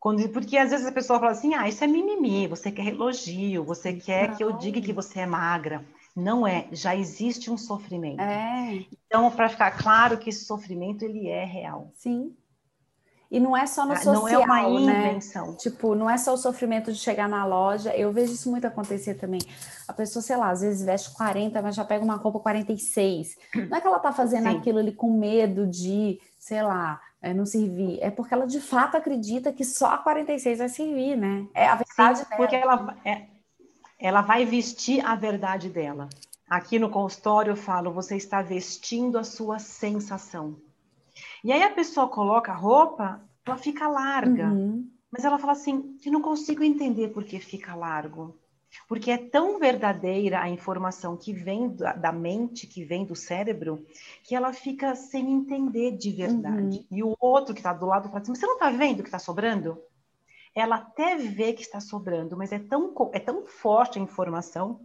[0.00, 3.64] Quando, porque às vezes a pessoa fala assim, ah, isso é mimimi, você quer elogio,
[3.64, 4.36] você quer Não.
[4.36, 5.84] que eu diga que você é magra.
[6.14, 8.20] Não é, já existe um sofrimento.
[8.20, 8.84] É.
[9.06, 11.90] Então, para ficar claro que esse sofrimento ele é real.
[11.94, 12.36] Sim.
[13.30, 15.08] E não é só no social, Não é uma né?
[15.10, 15.54] invenção.
[15.54, 17.94] Tipo, não é só o sofrimento de chegar na loja.
[17.94, 19.40] Eu vejo isso muito acontecer também.
[19.86, 23.36] A pessoa, sei lá, às vezes veste 40, mas já pega uma roupa 46.
[23.68, 24.56] Não é que ela tá fazendo Sim.
[24.56, 27.98] aquilo ali com medo de, sei lá, é, não servir.
[28.00, 31.46] É porque ela de fato acredita que só a 46 vai servir, né?
[31.54, 32.36] É a verdade Sim, dela.
[32.36, 33.26] Porque ela, é,
[33.98, 36.08] ela vai vestir a verdade dela.
[36.48, 40.56] Aqui no consultório eu falo, você está vestindo a sua sensação.
[41.44, 44.48] E aí a pessoa coloca a roupa, ela fica larga.
[44.48, 44.88] Uhum.
[45.10, 48.36] Mas ela fala assim: eu não consigo entender por que fica largo.
[48.86, 53.84] Porque é tão verdadeira a informação que vem da, da mente, que vem do cérebro,
[54.22, 56.86] que ela fica sem entender de verdade.
[56.90, 56.98] Uhum.
[56.98, 59.18] E o outro que está do lado fala assim: você não está vendo que está
[59.18, 59.78] sobrando?
[60.54, 64.80] Ela até vê que está sobrando, mas é tão, é tão forte a informação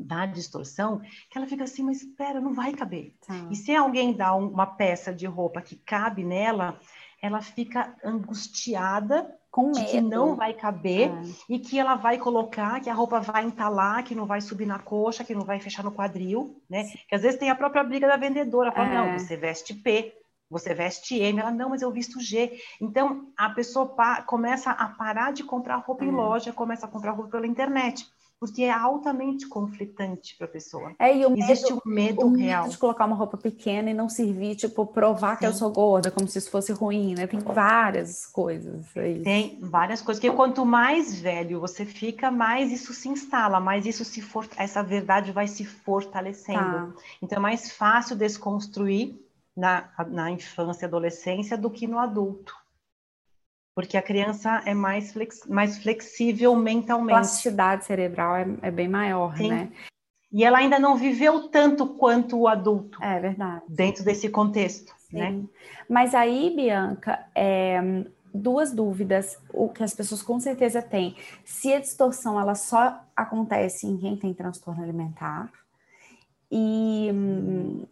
[0.00, 3.14] da distorção, que ela fica assim, mas espera, não vai caber.
[3.26, 3.48] Tá.
[3.50, 6.78] E se alguém dá uma peça de roupa que cabe nela,
[7.22, 9.84] ela fica angustiada com medo.
[9.86, 11.22] que não vai caber é.
[11.48, 14.78] e que ela vai colocar, que a roupa vai entalar, que não vai subir na
[14.78, 16.84] coxa, que não vai fechar no quadril, né?
[17.08, 18.94] Que às vezes tem a própria briga da vendedora, fala, é.
[18.94, 20.14] não, você veste P,
[20.48, 22.58] você veste M, ela, não, mas eu visto G.
[22.80, 23.94] Então, a pessoa
[24.26, 26.08] começa a parar de comprar roupa é.
[26.08, 28.08] em loja, começa a comprar roupa pela internet
[28.40, 30.94] porque é altamente conflitante para a pessoa.
[30.98, 32.68] É, e o Existe medo, um medo o real.
[32.68, 35.40] de colocar uma roupa pequena e não servir, tipo, provar Sim.
[35.40, 37.26] que eu sou gorda, como se isso fosse ruim, né?
[37.26, 39.22] Tem várias coisas aí.
[39.22, 44.06] Tem várias coisas, porque quanto mais velho você fica, mais isso se instala, mais isso
[44.06, 44.48] se for...
[44.56, 46.58] essa verdade vai se fortalecendo.
[46.58, 46.92] Tá.
[47.20, 49.20] Então é mais fácil desconstruir
[49.54, 52.59] na, na infância e adolescência do que no adulto
[53.80, 57.12] porque a criança é mais, flex, mais flexível mentalmente.
[57.12, 59.48] A plasticidade cerebral é, é bem maior, Sim.
[59.48, 59.72] né?
[60.32, 63.02] E ela ainda não viveu tanto quanto o adulto.
[63.02, 63.62] É verdade.
[63.68, 65.18] Dentro desse contexto, Sim.
[65.18, 65.42] né?
[65.88, 71.16] Mas aí, Bianca, é, duas dúvidas, o que as pessoas com certeza têm.
[71.44, 75.50] Se a distorção ela só acontece em quem tem transtorno alimentar,
[76.50, 77.86] e hum,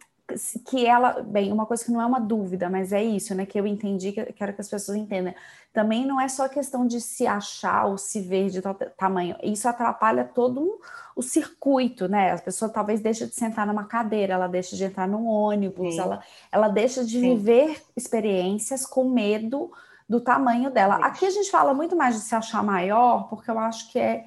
[0.65, 3.45] que ela, bem, uma coisa que não é uma dúvida, mas é isso, né?
[3.45, 5.33] Que eu entendi, que eu quero que as pessoas entendam.
[5.73, 9.35] Também não é só questão de se achar ou se ver de tal tamanho.
[9.43, 10.79] Isso atrapalha todo
[11.15, 12.33] o circuito, né?
[12.33, 16.23] A pessoa talvez deixe de sentar numa cadeira, ela deixa de entrar num ônibus, ela,
[16.51, 17.35] ela deixa de Sim.
[17.35, 19.71] viver experiências com medo
[20.07, 20.95] do tamanho dela.
[20.97, 24.25] Aqui a gente fala muito mais de se achar maior, porque eu acho que é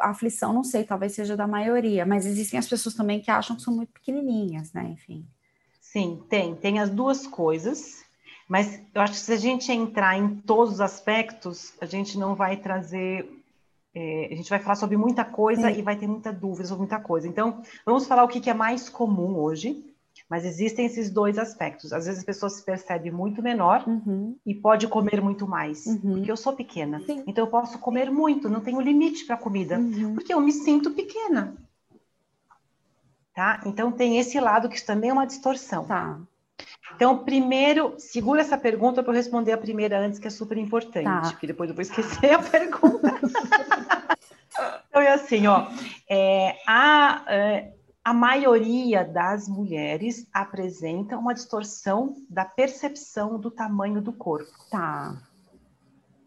[0.00, 3.56] a aflição, não sei, talvez seja da maioria, mas existem as pessoas também que acham
[3.56, 4.90] que são muito pequenininhas, né?
[4.92, 5.26] Enfim.
[5.80, 8.04] Sim, tem, tem as duas coisas,
[8.48, 12.34] mas eu acho que se a gente entrar em todos os aspectos, a gente não
[12.34, 13.42] vai trazer.
[13.94, 15.78] É, a gente vai falar sobre muita coisa Sim.
[15.78, 17.28] e vai ter muita dúvida sobre muita coisa.
[17.28, 19.84] Então, vamos falar o que, que é mais comum hoje,
[20.28, 21.92] mas existem esses dois aspectos.
[21.92, 24.36] Às vezes a pessoa se percebe muito menor uhum.
[24.44, 26.14] e pode comer muito mais, uhum.
[26.14, 27.00] porque eu sou pequena.
[27.00, 27.22] Sim.
[27.26, 30.14] Então eu posso comer muito, não tenho limite para comida, uhum.
[30.14, 31.54] porque eu me sinto pequena.
[33.34, 33.60] Tá?
[33.66, 35.84] Então tem esse lado que também é uma distorção.
[35.84, 36.20] Tá.
[36.94, 41.04] Então, primeiro, segura essa pergunta para eu responder a primeira antes, que é super importante,
[41.04, 41.30] tá.
[41.30, 43.18] porque depois eu vou esquecer a pergunta.
[44.88, 45.66] então, é assim, ó,
[46.08, 47.72] é, a, é,
[48.04, 54.52] a maioria das mulheres apresenta uma distorção da percepção do tamanho do corpo.
[54.70, 55.16] Tá.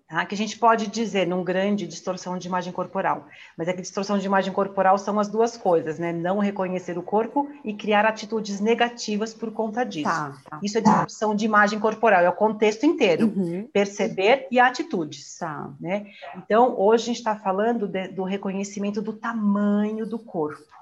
[0.10, 0.26] tá.
[0.26, 3.28] Que a gente pode dizer num grande distorção de imagem corporal.
[3.56, 6.12] Mas é que distorção de imagem corporal são as duas coisas, né?
[6.12, 10.10] Não reconhecer o corpo e criar atitudes negativas por conta disso.
[10.10, 10.60] Tá, tá.
[10.64, 13.28] Isso é distorção de imagem corporal, é o contexto inteiro.
[13.28, 13.70] Uhum.
[13.72, 15.38] Perceber e atitudes.
[15.38, 15.72] Tá.
[15.80, 16.08] Né?
[16.38, 20.77] Então, hoje a gente está falando de, do reconhecimento do tamanho do corpo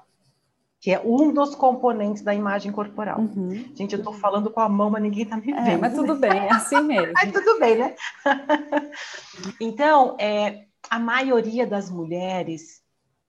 [0.86, 3.18] que é um dos componentes da imagem corporal.
[3.18, 3.50] Uhum.
[3.74, 5.68] Gente, eu estou falando com a mão, mas ninguém está me é, vendo.
[5.68, 7.12] É, mas tudo bem, é assim mesmo.
[7.12, 7.96] mas tudo bem, né?
[9.60, 12.84] então, é, a maioria das mulheres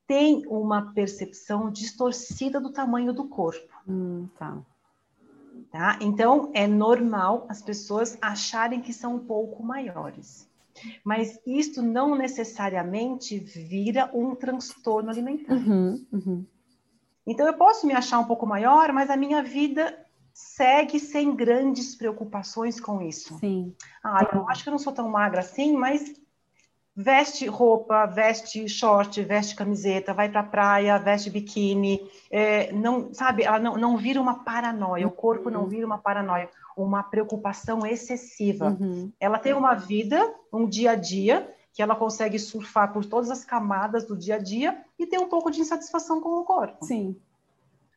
[0.05, 3.73] tem uma percepção distorcida do tamanho do corpo.
[3.89, 4.59] Hum, tá.
[5.71, 5.97] Tá?
[5.99, 10.47] Então, é normal as pessoas acharem que são um pouco maiores.
[11.03, 15.55] Mas isto não necessariamente vira um transtorno alimentar.
[15.55, 16.45] Uhum, uhum.
[17.27, 19.95] Então eu posso me achar um pouco maior, mas a minha vida
[20.33, 23.37] segue sem grandes preocupações com isso.
[23.39, 23.75] Sim.
[24.01, 26.15] Ah, eu acho que eu não sou tão magra assim, mas
[26.95, 31.99] veste roupa, veste short, veste camiseta, vai para a praia, veste biquíni,
[32.31, 33.43] é, não sabe?
[33.43, 35.05] Ela não, não vira uma paranoia.
[35.05, 35.67] O corpo não uhum.
[35.67, 38.77] vira uma paranoia, uma preocupação excessiva.
[38.79, 39.11] Uhum.
[39.19, 43.45] Ela tem uma vida, um dia a dia que ela consegue surfar por todas as
[43.45, 46.83] camadas do dia a dia e ter um pouco de insatisfação com o corpo.
[46.83, 47.15] Sim.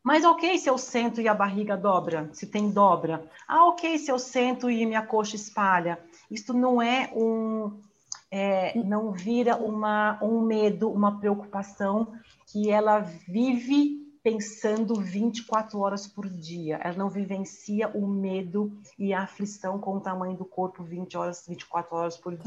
[0.05, 3.27] Mas ok se eu sento e a barriga dobra, se tem dobra.
[3.49, 5.99] Ah, ok se eu sento e minha coxa espalha.
[6.31, 7.81] Isto não é um,
[8.31, 12.13] é, não vira uma, um medo, uma preocupação
[12.53, 16.79] que ela vive pensando 24 horas por dia.
[16.85, 21.47] Ela não vivencia o medo e a aflição com o tamanho do corpo 20 horas,
[21.49, 22.45] 24 horas por tá.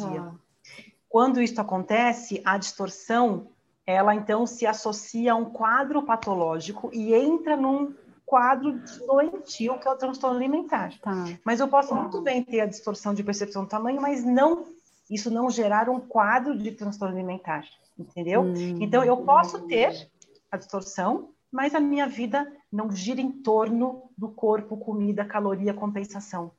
[1.13, 3.45] Quando isso acontece, a distorção,
[3.85, 7.93] ela então se associa a um quadro patológico e entra num
[8.25, 10.91] quadro doentio, que é o transtorno alimentar.
[10.99, 11.25] Tá.
[11.45, 14.65] Mas eu posso muito bem ter a distorção de percepção do tamanho, mas não
[15.07, 17.63] isso não gerar um quadro de transtorno alimentar,
[17.95, 18.41] entendeu?
[18.41, 18.79] Hum.
[18.81, 20.09] Então eu posso ter
[20.51, 26.49] a distorção, mas a minha vida não gira em torno do corpo, comida, caloria, compensação.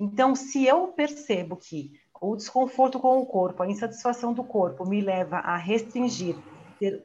[0.00, 5.00] Então, se eu percebo que o desconforto com o corpo, a insatisfação do corpo me
[5.00, 6.36] leva a restringir
[6.78, 7.04] ter,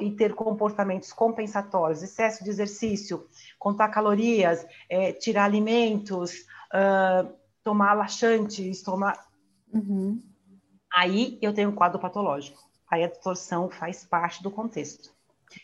[0.00, 3.26] e ter comportamentos compensatórios, excesso de exercício,
[3.58, 6.40] contar calorias, é, tirar alimentos,
[6.74, 7.32] uh,
[7.64, 9.26] tomar laxantes, tomar.
[9.72, 10.22] Uhum.
[10.94, 12.60] Aí eu tenho um quadro patológico.
[12.90, 15.10] Aí a distorção faz parte do contexto.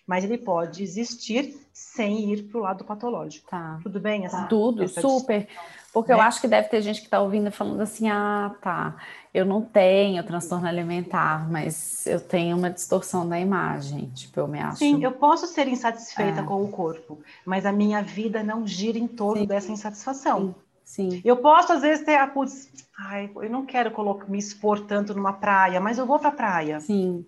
[0.06, 3.48] Mas ele pode existir sem ir para o lado patológico.
[3.50, 3.78] Tá.
[3.82, 4.24] Tudo bem?
[4.24, 5.46] Essa, Tudo, essa super.
[5.46, 5.85] Distorção?
[5.96, 6.18] Porque né?
[6.18, 8.96] eu acho que deve ter gente que está ouvindo falando assim: ah, tá,
[9.32, 14.10] eu não tenho transtorno alimentar, mas eu tenho uma distorção da imagem.
[14.10, 14.76] Tipo, eu me acho.
[14.76, 16.42] Sim, eu posso ser insatisfeita é.
[16.42, 19.46] com o corpo, mas a minha vida não gira em torno Sim.
[19.46, 20.54] dessa insatisfação.
[20.84, 21.10] Sim.
[21.12, 21.22] Sim.
[21.24, 25.14] Eu posso, às vezes, ter, ah, putz, ai, eu não quero colocar, me expor tanto
[25.14, 26.78] numa praia, mas eu vou para a praia.
[26.80, 27.24] Sim.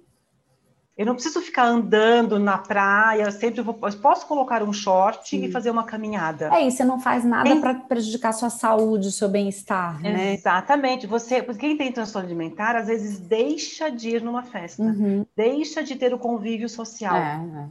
[0.98, 5.28] Eu não preciso ficar andando na praia, eu sempre vou, eu posso colocar um short
[5.28, 5.44] Sim.
[5.44, 6.52] e fazer uma caminhada.
[6.52, 10.34] É, e você não faz nada para prejudicar sua saúde, seu bem-estar, né?
[10.34, 11.06] Exatamente.
[11.06, 15.24] Você, quem tem transtorno alimentar, às vezes deixa de ir numa festa, uhum.
[15.37, 17.14] deixa de ter o convívio social.
[17.14, 17.68] É, é.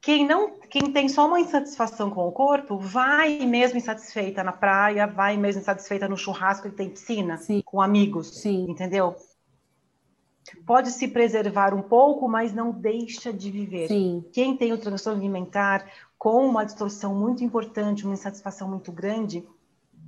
[0.00, 5.06] Quem não, quem tem só uma insatisfação com o corpo, vai mesmo insatisfeita na praia,
[5.06, 7.62] vai mesmo insatisfeita no churrasco que tem piscina, Sim.
[7.62, 8.66] com amigos, Sim.
[8.68, 9.14] entendeu?
[10.66, 13.88] Pode se preservar um pouco, mas não deixa de viver.
[13.88, 14.24] Sim.
[14.32, 15.86] Quem tem o transtorno alimentar
[16.18, 19.44] com uma distorção muito importante, uma insatisfação muito grande,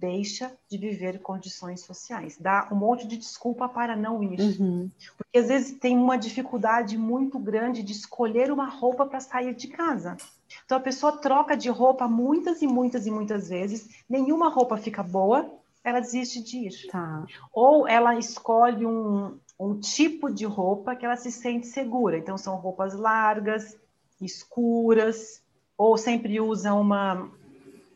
[0.04, 4.38] deixa de viver condições sociais, dá um monte de desculpa para não ir.
[4.38, 4.90] Uhum.
[5.16, 9.68] Porque às vezes tem uma dificuldade muito grande de escolher uma roupa para sair de
[9.68, 10.16] casa.
[10.64, 15.02] Então a pessoa troca de roupa muitas e muitas e muitas vezes, nenhuma roupa fica
[15.02, 15.50] boa,
[15.82, 16.90] ela desiste de ir.
[16.90, 17.24] Tá.
[17.52, 22.18] Ou ela escolhe um, um tipo de roupa que ela se sente segura.
[22.18, 23.76] Então são roupas largas,
[24.20, 25.42] escuras,
[25.76, 27.30] ou sempre usa uma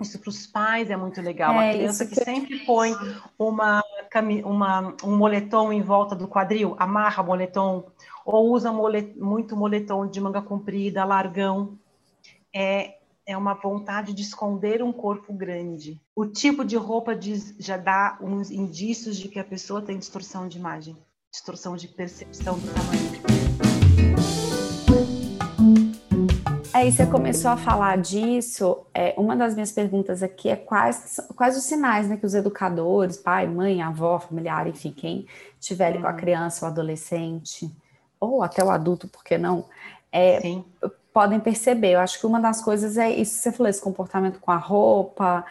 [0.01, 1.55] isso para os pais é muito legal.
[1.55, 2.95] É, uma criança que, que sempre põe
[3.39, 3.83] uma,
[4.45, 7.85] uma, um moletom em volta do quadril, amarra moletom,
[8.25, 11.77] ou usa molet, muito moletom de manga comprida, largão.
[12.55, 16.01] É, é uma vontade de esconder um corpo grande.
[16.15, 20.49] O tipo de roupa diz, já dá uns indícios de que a pessoa tem distorção
[20.49, 20.97] de imagem,
[21.31, 23.09] distorção de percepção do tamanho.
[26.73, 28.87] Aí você começou a falar disso.
[28.95, 33.17] É, uma das minhas perguntas aqui é quais, quais os sinais né, que os educadores,
[33.17, 35.27] pai, mãe, avó, familiar, enfim, quem
[35.97, 36.03] uhum.
[36.03, 36.17] com a uhum.
[36.17, 37.71] criança ou adolescente,
[38.21, 39.65] ou até o adulto, por que não,
[40.13, 40.41] é,
[41.13, 41.95] podem perceber.
[41.95, 44.57] Eu acho que uma das coisas é isso que você falou, esse comportamento com a
[44.57, 45.45] roupa.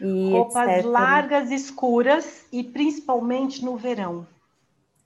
[0.00, 0.84] E Roupas etc.
[0.84, 4.26] largas, escuras e principalmente no verão.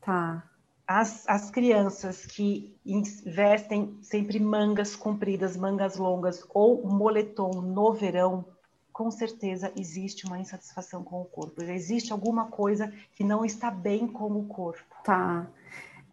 [0.07, 0.42] Tá
[0.87, 2.79] as, as crianças que
[3.25, 8.45] vestem sempre mangas compridas, mangas longas ou moletom no verão,
[8.92, 11.64] com certeza existe uma insatisfação com o corpo.
[11.64, 14.85] Já existe alguma coisa que não está bem com o corpo.
[15.03, 15.47] Tá.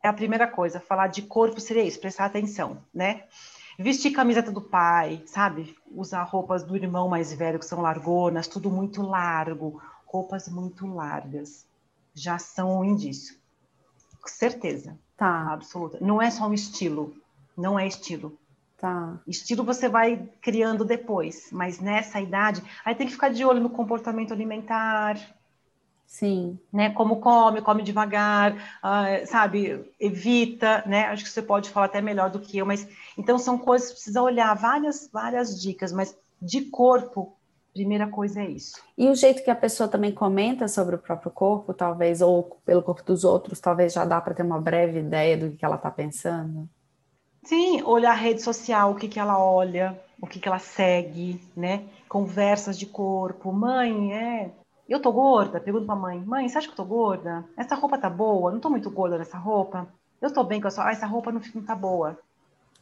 [0.02, 0.80] É a primeira coisa.
[0.80, 3.24] Falar de corpo seria isso, prestar atenção, né?
[3.80, 5.76] Vestir camiseta do pai, sabe?
[5.90, 11.66] Usar roupas do irmão mais velho, que são largonas, tudo muito largo, roupas muito largas.
[12.14, 13.43] Já são um indício
[14.30, 14.98] certeza.
[15.18, 15.54] Tá.
[15.54, 15.98] Absoluta.
[16.02, 17.16] Não é só um estilo.
[17.58, 18.38] Não é estilo.
[18.78, 19.18] Tá.
[19.26, 23.70] Estilo você vai criando depois, mas nessa idade, aí tem que ficar de olho no
[23.70, 25.18] comportamento alimentar.
[26.06, 26.60] Sim.
[26.72, 26.90] Né?
[26.90, 29.90] Como come, come devagar, uh, sabe?
[30.00, 31.06] Evita, né?
[31.06, 33.94] Acho que você pode falar até melhor do que eu, mas então são coisas que
[33.96, 37.36] precisa olhar, várias, várias dicas, mas de corpo
[37.74, 38.80] Primeira coisa é isso.
[38.96, 42.84] E o jeito que a pessoa também comenta sobre o próprio corpo, talvez, ou pelo
[42.84, 45.90] corpo dos outros, talvez já dá para ter uma breve ideia do que ela está
[45.90, 46.70] pensando?
[47.44, 51.42] Sim, olhar a rede social, o que, que ela olha, o que, que ela segue,
[51.58, 51.84] né?
[52.08, 53.52] Conversas de corpo.
[53.52, 54.52] Mãe, é.
[54.88, 55.60] Eu tô gorda?
[55.60, 56.20] Pergunto pra mãe.
[56.20, 57.44] Mãe, você acha que eu tô gorda?
[57.58, 58.52] Essa roupa tá boa?
[58.52, 59.88] Não tô muito gorda nessa roupa?
[60.22, 60.86] Eu tô bem com essa.
[60.86, 62.18] Ah, essa roupa não, não tá boa.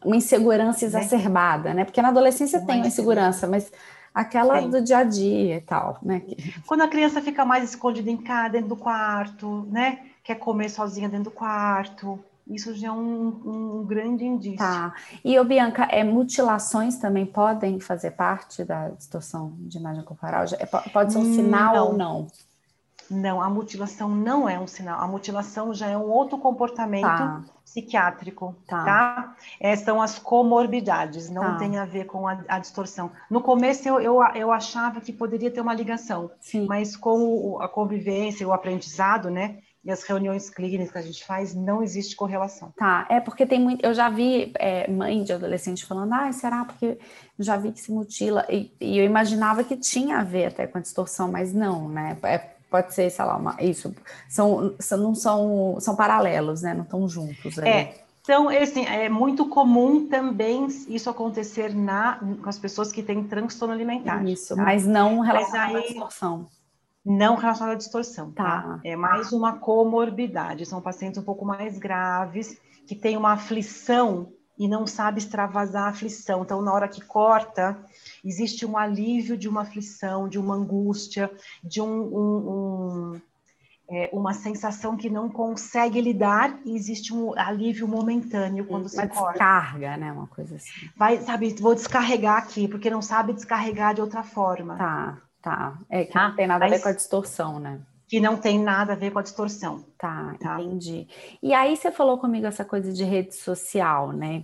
[0.03, 0.87] Uma insegurança né?
[0.87, 1.75] exacerbada, né?
[1.75, 1.85] né?
[1.85, 3.71] Porque na adolescência tem uma insegurança, mas
[4.13, 4.69] aquela Sim.
[4.69, 6.21] do dia a dia e tal, né?
[6.65, 9.99] Quando a criança fica mais escondida em casa, dentro do quarto, né?
[10.23, 12.19] Quer comer sozinha dentro do quarto.
[12.47, 14.57] Isso já é um, um grande indício.
[14.57, 14.93] Tá.
[15.23, 20.43] E, ô, Bianca, é, mutilações também podem fazer parte da distorção de imagem corporal?
[20.59, 21.87] É, pode ser um sinal não.
[21.87, 22.27] ou não?
[23.11, 25.01] Não, a mutilação não é um sinal.
[25.01, 27.43] A mutilação já é um outro comportamento tá.
[27.65, 28.85] psiquiátrico, tá?
[28.85, 29.35] tá?
[29.59, 31.55] É, são as comorbidades, não tá.
[31.57, 33.11] tem a ver com a, a distorção.
[33.29, 36.65] No começo eu, eu, eu, achava que poderia ter uma ligação, Sim.
[36.67, 39.57] mas com a convivência, o aprendizado, né?
[39.83, 42.71] E as reuniões clínicas que a gente faz, não existe correlação.
[42.77, 43.83] Tá, é porque tem muito.
[43.83, 46.99] Eu já vi é, mãe de adolescente falando, ah, será porque
[47.39, 48.45] já vi que se mutila?
[48.47, 52.15] E, e, eu imaginava que tinha a ver até com a distorção, mas não, né?
[52.21, 53.93] É pode ser, sei lá, uma, isso,
[54.29, 56.73] são, são, não são, são paralelos, né?
[56.73, 57.59] Não estão juntos.
[57.59, 57.67] Ali.
[57.67, 63.23] É, então, assim, é muito comum também isso acontecer na, com as pessoas que têm
[63.25, 64.23] transtorno alimentar.
[64.25, 64.63] Isso, tá?
[64.63, 66.47] mas não relacionado à distorção.
[67.05, 68.61] Não relacionado à distorção, tá.
[68.61, 68.79] tá?
[68.85, 72.57] É mais uma comorbidade, são pacientes um pouco mais graves,
[72.87, 74.31] que têm uma aflição
[74.61, 76.43] e não sabe extravasar a aflição.
[76.43, 77.75] Então, na hora que corta,
[78.23, 81.31] existe um alívio de uma aflição, de uma angústia,
[81.63, 83.21] de um, um, um
[83.89, 89.31] é, uma sensação que não consegue lidar e existe um alívio momentâneo quando se corta.
[89.31, 90.11] descarga, né?
[90.11, 90.87] Uma coisa assim.
[90.95, 94.77] Vai, sabe, vou descarregar aqui, porque não sabe descarregar de outra forma.
[94.77, 95.79] Tá, tá.
[95.89, 96.27] É que tá?
[96.27, 97.81] não tem nada Mas, a ver com a distorção, né?
[98.11, 99.85] Que não tem nada a ver com a distorção.
[99.97, 101.07] Tá, tá, entendi.
[101.41, 104.43] E aí você falou comigo essa coisa de rede social, né?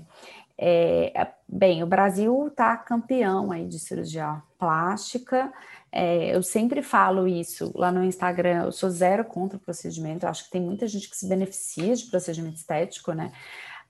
[0.57, 5.51] É, é, bem, o Brasil está campeão aí de cirurgia plástica.
[5.91, 8.63] É, eu sempre falo isso lá no Instagram.
[8.63, 10.25] Eu sou zero contra o procedimento.
[10.25, 13.33] Eu acho que tem muita gente que se beneficia de procedimento estético, né?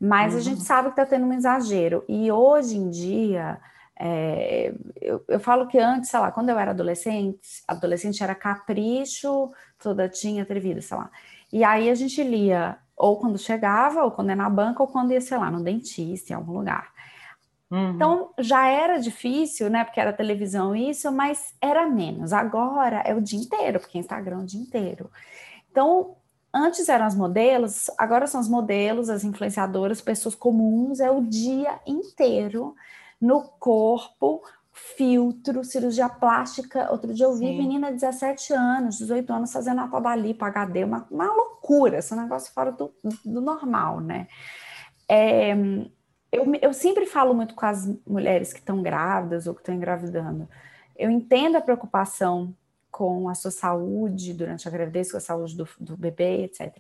[0.01, 0.39] Mas uhum.
[0.39, 0.65] a gente uhum.
[0.65, 2.03] sabe que está tendo um exagero.
[2.09, 3.59] E hoje em dia,
[3.99, 9.51] é, eu, eu, falo que antes, sei lá, quando eu era adolescente, adolescente era capricho,
[9.82, 11.09] toda tinha atrevida, sei lá.
[11.51, 15.11] E aí a gente lia ou quando chegava, ou quando é na banca, ou quando
[15.11, 16.91] ia, sei lá, no dentista, em algum lugar.
[17.69, 17.91] Uhum.
[17.91, 19.84] Então já era difícil, né?
[19.84, 22.34] Porque era televisão isso, mas era menos.
[22.34, 25.11] Agora é o dia inteiro, porque Instagram é o dia inteiro.
[25.69, 26.15] Então,
[26.53, 31.80] antes eram as modelos, agora são os modelos, as influenciadoras, pessoas comuns, é o dia
[31.86, 32.75] inteiro
[33.21, 34.41] no corpo,
[34.78, 36.91] filtro, cirurgia plástica.
[36.91, 37.57] Outro dia eu vi Sim.
[37.57, 42.15] menina de 17 anos, 18 anos, fazendo a toda lipo HD, uma, uma loucura, esse
[42.15, 42.93] negócio fora do,
[43.25, 44.28] do normal, né?
[45.09, 45.53] É,
[46.32, 50.47] eu, eu sempre falo muito com as mulheres que estão grávidas ou que estão engravidando.
[50.95, 52.53] Eu entendo a preocupação
[52.91, 56.75] com a sua saúde durante a gravidez, com a saúde do, do bebê, etc.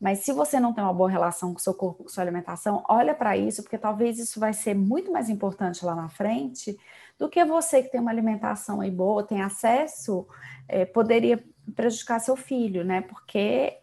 [0.00, 2.84] Mas se você não tem uma boa relação com o seu corpo, com sua alimentação,
[2.88, 6.76] olha para isso, porque talvez isso vai ser muito mais importante lá na frente
[7.18, 10.26] do que você que tem uma alimentação aí boa, tem acesso,
[10.68, 11.42] é, poderia
[11.74, 13.02] prejudicar seu filho, né?
[13.02, 13.78] Porque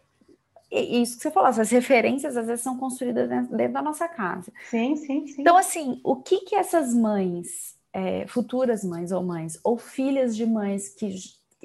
[0.70, 4.50] isso que você falou, essas referências às vezes são construídas dentro, dentro da nossa casa.
[4.70, 5.40] Sim, sim, sim.
[5.42, 10.46] Então, assim, o que que essas mães, é, futuras mães ou mães, ou filhas de
[10.46, 11.14] mães que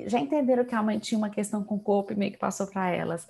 [0.06, 2.68] já entenderam que a mãe tinha uma questão com o corpo e meio que passou
[2.68, 3.28] para elas,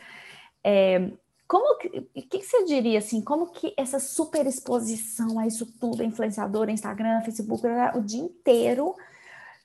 [0.64, 1.12] é,
[1.48, 6.70] como que, que, você diria assim, como que essa super exposição a isso tudo, influenciador,
[6.70, 7.64] Instagram, Facebook,
[7.96, 8.94] o dia inteiro,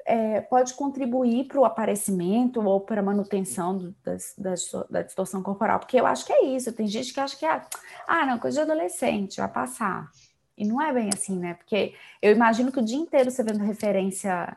[0.05, 4.55] é, pode contribuir para o aparecimento ou para a manutenção do, da,
[4.91, 6.72] da, distorção corporal, porque eu acho que é isso.
[6.72, 7.61] Tem gente que acha que é,
[8.07, 10.09] ah, não, coisa de adolescente, vai passar.
[10.57, 11.55] E não é bem assim, né?
[11.55, 14.57] Porque eu imagino que o dia inteiro você vendo referência,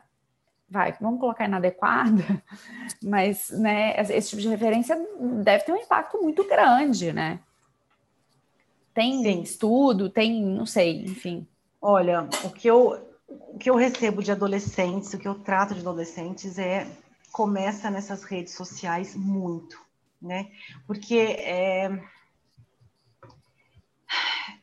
[0.68, 2.42] vai, vamos colocar inadequada,
[3.02, 4.96] mas né, esse tipo de referência
[5.42, 7.40] deve ter um impacto muito grande, né?
[8.92, 9.42] Tem Sim.
[9.42, 11.46] estudo, tem, não sei, enfim.
[11.80, 15.80] Olha, o que eu o que eu recebo de adolescentes, o que eu trato de
[15.80, 16.86] adolescentes é
[17.32, 19.78] começa nessas redes sociais muito,
[20.22, 20.50] né?
[20.86, 21.86] Porque é,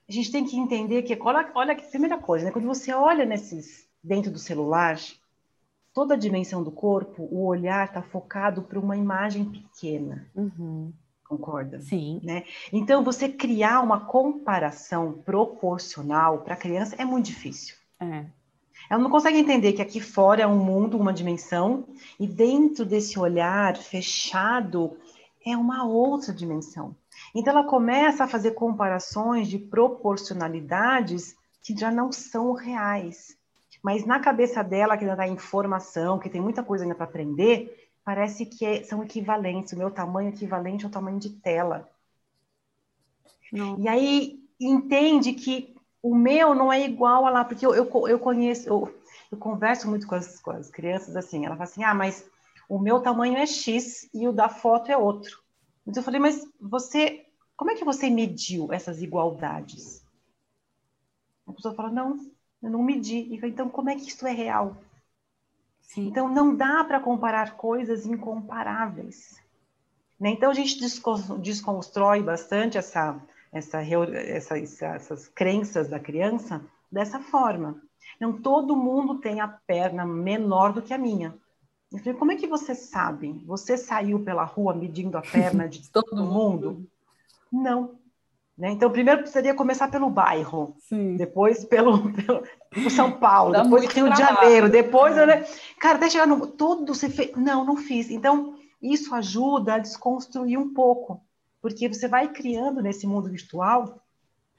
[0.07, 2.51] a gente tem que entender que olha, olha que primeira coisa, né?
[2.51, 4.97] Quando você olha nesses dentro do celular,
[5.93, 10.27] toda a dimensão do corpo, o olhar está focado para uma imagem pequena.
[10.35, 10.91] Uhum.
[11.23, 11.79] Concorda?
[11.81, 12.19] Sim.
[12.23, 12.43] Né?
[12.71, 17.75] Então, você criar uma comparação proporcional para a criança é muito difícil.
[17.99, 18.25] É.
[18.89, 21.85] Ela não consegue entender que aqui fora é um mundo, uma dimensão,
[22.19, 24.97] e dentro desse olhar fechado
[25.45, 26.95] é uma outra dimensão.
[27.33, 33.37] Então ela começa a fazer comparações de proporcionalidades que já não são reais.
[33.84, 37.91] Mas na cabeça dela, que ainda dá informação, que tem muita coisa ainda para aprender,
[38.03, 39.73] parece que é, são equivalentes.
[39.73, 41.89] O meu tamanho é equivalente ao tamanho de tela.
[43.51, 43.77] Não.
[43.77, 48.19] E aí entende que o meu não é igual a lá, porque eu, eu, eu
[48.19, 48.93] conheço, eu,
[49.29, 52.25] eu converso muito com as, com as crianças assim, ela fala assim, ah, mas
[52.67, 55.41] o meu tamanho é X e o da foto é outro.
[55.86, 57.25] Então eu falei, mas você,
[57.55, 60.05] como é que você mediu essas igualdades?
[61.45, 62.17] A pessoa fala, não,
[62.64, 63.39] eu não medi.
[63.43, 64.78] Então como é que isso é real?
[65.82, 66.07] Sim.
[66.07, 69.39] Então não dá para comparar coisas incomparáveis.
[70.20, 70.30] Né?
[70.30, 70.80] Então a gente
[71.39, 73.22] desconstrói bastante essa
[73.53, 77.80] essa, essa, essas crenças da criança dessa forma.
[78.20, 81.36] Não todo mundo tem a perna menor do que a minha.
[81.91, 83.32] Eu falei, como é que você sabe?
[83.45, 86.89] Você saiu pela rua medindo a perna de todo mundo?
[87.51, 87.99] Não.
[88.57, 88.71] Né?
[88.71, 91.15] Então, primeiro precisaria começar pelo bairro, Sim.
[91.15, 95.25] depois pelo, pelo São Paulo, Dá depois Rio de Janeiro, depois, é.
[95.25, 95.45] né?
[95.79, 97.31] cara, até chegar no todo você fez.
[97.35, 98.11] Não, não fiz.
[98.11, 101.21] Então, isso ajuda a desconstruir um pouco
[101.63, 104.03] porque você vai criando nesse mundo virtual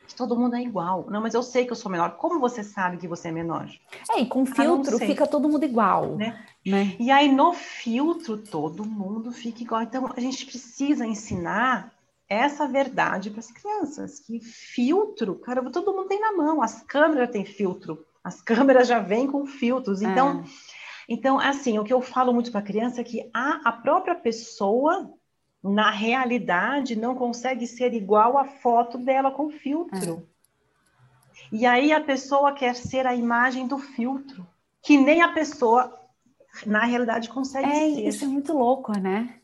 [0.07, 1.07] que todo mundo é igual.
[1.11, 2.16] Não, mas eu sei que eu sou menor.
[2.16, 3.68] Como você sabe que você é menor?
[4.11, 6.16] É, e com ah, filtro fica todo mundo igual.
[6.16, 6.42] Né?
[6.66, 6.97] né?
[6.99, 9.82] E aí no filtro todo mundo fica igual.
[9.82, 11.92] Então a gente precisa ensinar
[12.29, 17.31] essa verdade para as crianças, que filtro, cara, todo mundo tem na mão, as câmeras
[17.31, 20.01] têm filtro, as câmeras já vêm com filtros.
[20.01, 20.45] Então, é.
[21.09, 24.14] então assim, o que eu falo muito para a criança é que a, a própria
[24.14, 25.12] pessoa
[25.62, 30.29] na realidade não consegue ser igual à foto dela com filtro.
[30.31, 30.35] É.
[31.53, 34.47] E aí a pessoa quer ser a imagem do filtro,
[34.83, 35.99] que nem a pessoa
[36.66, 38.09] na realidade consegue é, ser.
[38.09, 39.41] Isso é muito louco, né?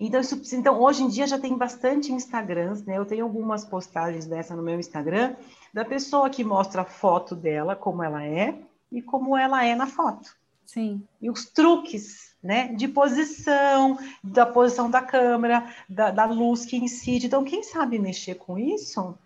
[0.00, 2.98] Então, isso, então, hoje em dia já tem bastante Instagrams, né?
[2.98, 5.36] Eu tenho algumas postagens dessa no meu Instagram,
[5.72, 8.58] da pessoa que mostra a foto dela, como ela é,
[8.90, 10.36] e como ela é na foto.
[10.66, 11.02] Sim.
[11.22, 17.26] E os truques né, de posição, da posição da câmera, da, da, luz que incide.
[17.26, 19.16] Então, quem sabe mexer com isso,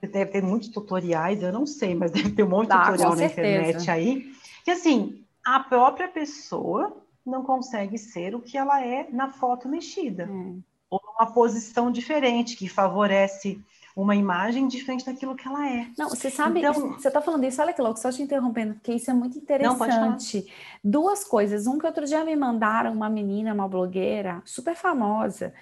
[0.00, 3.16] deve ter muitos tutoriais, eu não sei, mas deve ter um monte de Dá, tutorial
[3.16, 4.32] na internet aí,
[4.64, 10.26] que assim, a própria pessoa não consegue ser o que ela é na foto mexida.
[10.30, 10.62] Hum.
[10.88, 13.62] Ou numa posição diferente, que favorece
[13.94, 15.86] uma imagem diferente daquilo que ela é.
[15.96, 18.92] Não, você sabe, então, você está falando isso, olha que louco, só te interrompendo, porque
[18.94, 20.46] isso é muito interessante.
[20.82, 21.66] Não, Duas coisas.
[21.66, 25.52] Um que outro dia me mandaram uma menina, uma blogueira super famosa,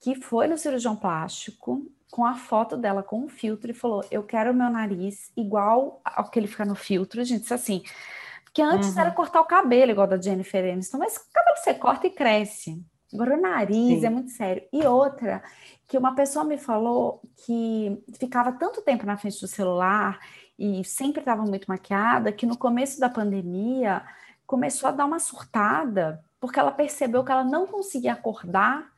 [0.00, 4.22] que foi no cirurgião plástico com a foto dela com um filtro e falou: Eu
[4.22, 7.24] quero o meu nariz igual ao que ele fica no filtro.
[7.24, 7.82] Gente disse assim.
[8.50, 9.00] Porque antes uhum.
[9.00, 12.84] era cortar o cabelo, igual da Jennifer Aniston, mas o cabelo você corta e cresce.
[13.14, 14.06] Agora o nariz Sim.
[14.06, 14.62] é muito sério.
[14.72, 15.42] E outra,
[15.86, 20.18] que uma pessoa me falou que ficava tanto tempo na frente do celular
[20.58, 24.02] e sempre estava muito maquiada, que no começo da pandemia
[24.46, 28.90] começou a dar uma surtada, porque ela percebeu que ela não conseguia acordar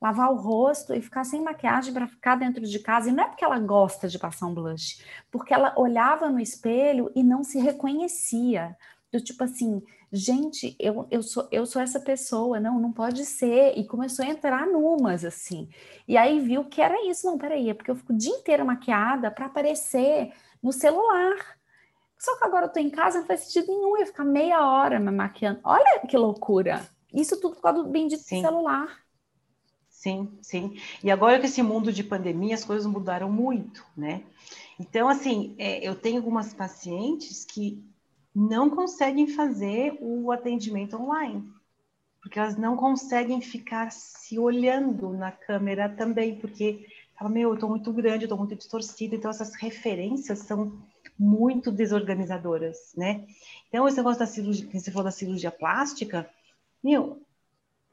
[0.00, 3.10] lavar o rosto e ficar sem maquiagem para ficar dentro de casa.
[3.10, 7.12] E não é porque ela gosta de passar um blush, porque ela olhava no espelho
[7.14, 8.74] e não se reconhecia.
[9.12, 9.82] Do tipo assim,
[10.12, 13.76] gente, eu, eu, sou, eu sou essa pessoa, não, não pode ser.
[13.76, 15.68] E começou a entrar numas, assim.
[16.06, 17.26] E aí viu que era isso.
[17.26, 20.32] Não, peraí, é porque eu fico o dia inteiro maquiada para aparecer
[20.62, 21.58] no celular.
[22.18, 25.00] Só que agora eu tô em casa, não faz sentido nenhum eu ficar meia hora
[25.00, 25.60] me maquiando.
[25.64, 26.86] Olha que loucura.
[27.12, 28.42] Isso tudo por causa do bendito Sim.
[28.42, 29.00] celular.
[29.88, 30.78] Sim, sim.
[31.04, 34.22] E agora que esse mundo de pandemia, as coisas mudaram muito, né?
[34.78, 37.84] Então, assim, é, eu tenho algumas pacientes que
[38.34, 41.42] não conseguem fazer o atendimento online,
[42.22, 46.86] porque elas não conseguem ficar se olhando na câmera também, porque
[47.18, 50.72] fala, meu, eu tô muito grande, eu tô muito distorcida, então essas referências são
[51.18, 53.26] muito desorganizadoras, né?
[53.68, 56.28] Então, esse negócio da cirurgia, você falou da cirurgia plástica,
[56.82, 57.20] meu,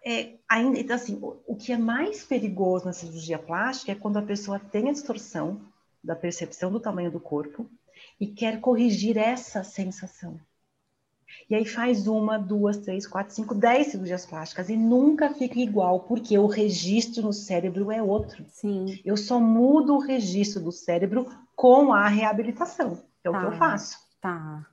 [0.06, 4.18] é, ainda, então, assim, o, o, que é mais perigoso na cirurgia plástica é quando
[4.18, 5.60] a pessoa tem a distorção
[6.02, 7.70] da percepção do tamanho do corpo
[8.20, 10.40] e quer corrigir essa sensação.
[11.50, 16.02] E aí faz uma, duas, três, quatro, cinco, dez cirurgias plásticas e nunca fica igual,
[16.02, 18.46] porque o registro no cérebro é outro.
[18.50, 19.00] Sim.
[19.06, 23.02] Eu só mudo o registro do cérebro com a reabilitação.
[23.24, 23.98] É o tá, que eu tá, faço.
[24.20, 24.68] Tá.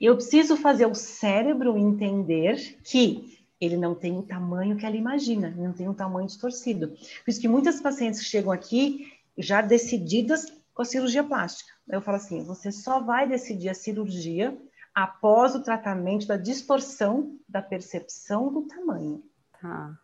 [0.00, 5.52] Eu preciso fazer o cérebro entender que ele não tem o tamanho que ela imagina,
[5.56, 6.88] não tem um tamanho distorcido.
[6.88, 10.46] Por isso que muitas pacientes chegam aqui já decididas
[10.78, 11.72] com a cirurgia plástica.
[11.88, 14.56] Eu falo assim, você só vai decidir a cirurgia
[14.94, 19.20] após o tratamento da distorção da percepção do tamanho.
[19.60, 19.98] Tá.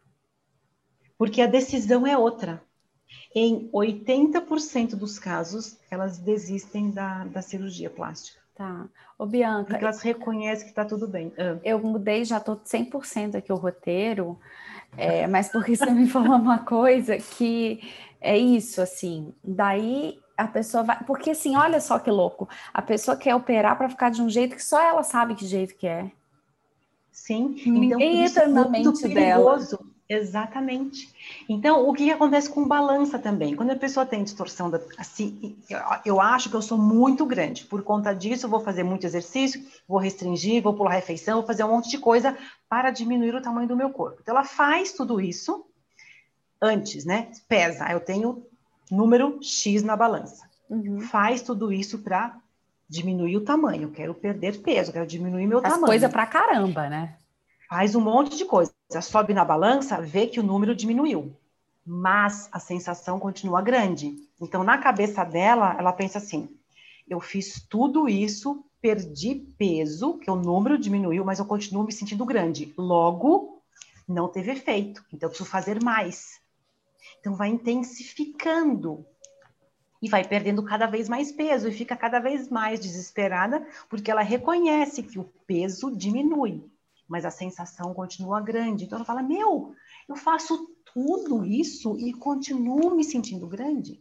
[1.16, 2.60] Porque a decisão é outra.
[3.32, 8.40] Em 80% dos casos, elas desistem da, da cirurgia plástica.
[8.56, 8.88] Tá.
[9.16, 9.66] Ô, Bianca.
[9.66, 11.32] Porque elas reconhecem que está tudo bem.
[11.38, 11.56] Ah.
[11.62, 14.36] Eu mudei, já estou 100% aqui o roteiro,
[14.96, 17.80] é, mas porque você me falou uma coisa que
[18.20, 19.32] é isso, assim.
[19.44, 21.02] Daí a pessoa vai.
[21.04, 22.48] Porque, assim, olha só que louco.
[22.72, 25.74] A pessoa quer operar para ficar de um jeito que só ela sabe que jeito
[25.74, 26.10] que é.
[27.12, 27.56] Sim.
[27.64, 29.58] Ninguém então, entra na mente dela.
[30.08, 31.08] Exatamente.
[31.48, 33.56] Então, o que, acontece com balança também?
[33.56, 37.64] Quando a pessoa tem distorção, da, assim, eu, eu, acho que eu sou muito grande,
[37.64, 41.64] por conta disso, eu vou fazer muito exercício, vou restringir, vou pular refeição, vou fazer
[41.64, 42.36] um monte de coisa
[42.68, 44.18] para diminuir o tamanho do meu corpo.
[44.20, 45.64] Então, ela faz tudo isso
[46.60, 47.30] antes, né?
[47.48, 48.44] Pesa, eu tenho
[48.94, 50.48] número X na balança.
[50.68, 51.00] Uhum.
[51.00, 52.36] Faz tudo isso para
[52.88, 53.84] diminuir o tamanho.
[53.84, 55.86] Eu quero perder peso, quero diminuir meu As tamanho.
[55.86, 57.16] Coisa para caramba, né?
[57.68, 58.72] Faz um monte de coisa
[59.02, 61.36] sobe na balança, vê que o número diminuiu,
[61.84, 64.16] mas a sensação continua grande.
[64.40, 66.48] Então, na cabeça dela, ela pensa assim:
[67.08, 72.24] eu fiz tudo isso, perdi peso, que o número diminuiu, mas eu continuo me sentindo
[72.24, 72.72] grande.
[72.76, 73.62] Logo,
[74.06, 75.04] não teve efeito.
[75.12, 76.40] Então, eu preciso fazer mais.
[77.24, 79.06] Então, vai intensificando
[80.02, 84.20] e vai perdendo cada vez mais peso e fica cada vez mais desesperada porque ela
[84.20, 86.62] reconhece que o peso diminui
[87.08, 88.84] mas a sensação continua grande.
[88.84, 89.74] Então ela fala: Meu,
[90.08, 94.00] eu faço tudo isso e continuo me sentindo grande.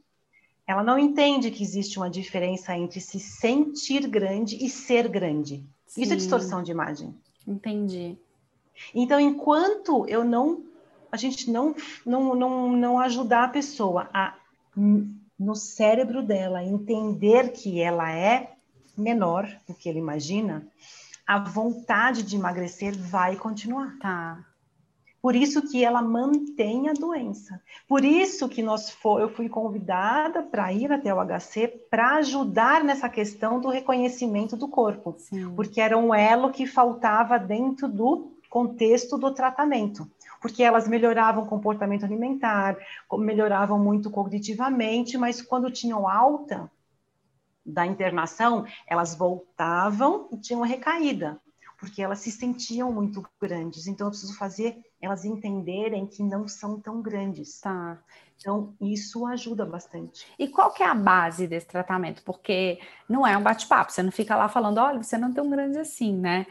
[0.66, 5.66] Ela não entende que existe uma diferença entre se sentir grande e ser grande.
[5.86, 6.04] Sim.
[6.04, 7.14] Isso é distorção de imagem.
[7.46, 8.18] Entendi.
[8.96, 10.64] Então, enquanto eu não,
[11.14, 14.34] a gente não, não, não, não ajudar a pessoa a,
[15.40, 18.54] no cérebro dela, entender que ela é
[18.98, 20.68] menor do que ele imagina,
[21.26, 23.96] a vontade de emagrecer vai continuar.
[24.00, 24.44] Tá.
[25.22, 27.62] Por isso que ela mantém a doença.
[27.88, 32.84] Por isso que nós for, eu fui convidada para ir até o HC para ajudar
[32.84, 35.16] nessa questão do reconhecimento do corpo.
[35.20, 35.54] Sim.
[35.56, 40.08] Porque era um elo que faltava dentro do contexto do tratamento.
[40.44, 42.78] Porque elas melhoravam o comportamento alimentar,
[43.18, 46.70] melhoravam muito cognitivamente, mas quando tinham alta,
[47.66, 51.40] da internação, elas voltavam e tinham recaída,
[51.80, 53.88] porque elas se sentiam muito grandes.
[53.88, 57.60] Então, eu preciso fazer elas entenderem que não são tão grandes.
[57.60, 58.00] Tá.
[58.38, 60.28] Então, isso ajuda bastante.
[60.38, 62.24] E qual que é a base desse tratamento?
[62.24, 65.50] Porque não é um bate-papo, você não fica lá falando, olha, você não é tão
[65.50, 66.46] grande assim, né?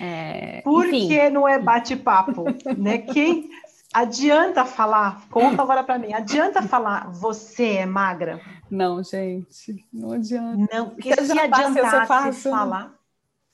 [0.00, 1.08] É, Por enfim.
[1.08, 2.44] que não é bate-papo?
[2.76, 2.98] né?
[2.98, 3.50] Quem
[3.92, 8.40] adianta falar, conta agora para mim, adianta falar você é magra?
[8.70, 10.68] Não, gente, não adianta.
[10.72, 12.94] Não, porque se, se adiantasse falar,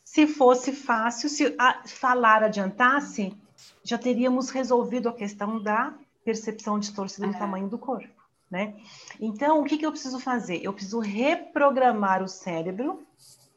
[0.04, 3.36] se fosse fácil, se falar adiantasse,
[3.82, 7.30] já teríamos resolvido a questão da percepção distorcida é.
[7.30, 8.08] do tamanho do corpo,
[8.50, 8.74] né?
[9.20, 10.60] Então, o que, que eu preciso fazer?
[10.62, 13.02] Eu preciso reprogramar o cérebro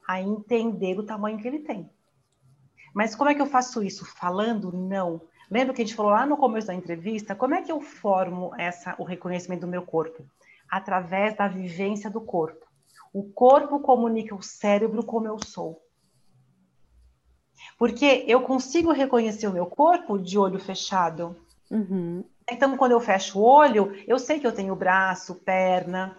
[0.08, 1.90] a entender o tamanho que ele tem.
[2.98, 4.04] Mas como é que eu faço isso?
[4.04, 4.72] Falando?
[4.76, 5.22] Não.
[5.52, 7.36] Lembra que a gente falou lá no começo da entrevista?
[7.36, 10.26] Como é que eu formo essa, o reconhecimento do meu corpo?
[10.68, 12.66] Através da vivência do corpo.
[13.14, 15.80] O corpo comunica o cérebro como eu sou.
[17.78, 21.36] Porque eu consigo reconhecer o meu corpo de olho fechado.
[21.70, 22.24] Uhum.
[22.50, 26.18] Então, quando eu fecho o olho, eu sei que eu tenho braço, perna.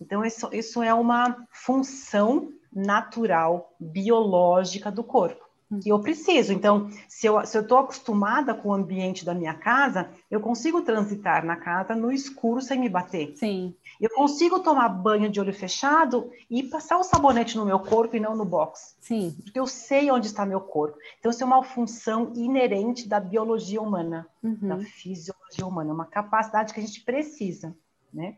[0.00, 5.39] Então, isso, isso é uma função natural, biológica do corpo
[5.78, 6.52] que eu preciso.
[6.52, 11.56] Então, se eu estou acostumada com o ambiente da minha casa, eu consigo transitar na
[11.56, 13.36] casa no escuro sem me bater.
[13.36, 13.74] Sim.
[14.00, 18.20] Eu consigo tomar banho de olho fechado e passar o sabonete no meu corpo e
[18.20, 18.96] não no box.
[19.00, 19.36] Sim.
[19.44, 20.98] Porque eu sei onde está meu corpo.
[21.18, 24.56] Então, isso é uma função inerente da biologia humana, uhum.
[24.60, 27.76] da fisiologia humana, é uma capacidade que a gente precisa,
[28.12, 28.36] né?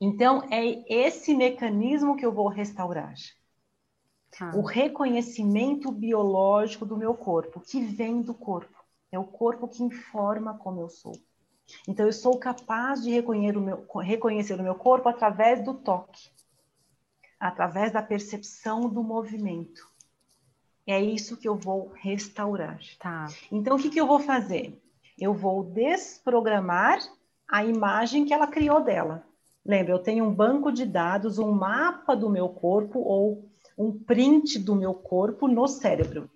[0.00, 3.14] Então, é esse mecanismo que eu vou restaurar.
[4.40, 4.52] Ah.
[4.54, 8.76] O reconhecimento biológico do meu corpo, que vem do corpo.
[9.10, 11.12] É o corpo que informa como eu sou.
[11.86, 16.30] Então, eu sou capaz de reconhecer o meu, reconhecer o meu corpo através do toque,
[17.38, 19.88] através da percepção do movimento.
[20.86, 22.78] É isso que eu vou restaurar.
[22.98, 23.28] Tá.
[23.52, 24.80] Então, o que, que eu vou fazer?
[25.18, 26.98] Eu vou desprogramar
[27.46, 29.24] a imagem que ela criou dela.
[29.64, 33.47] Lembra, eu tenho um banco de dados, um mapa do meu corpo ou
[33.78, 36.28] um print do meu corpo no cérebro.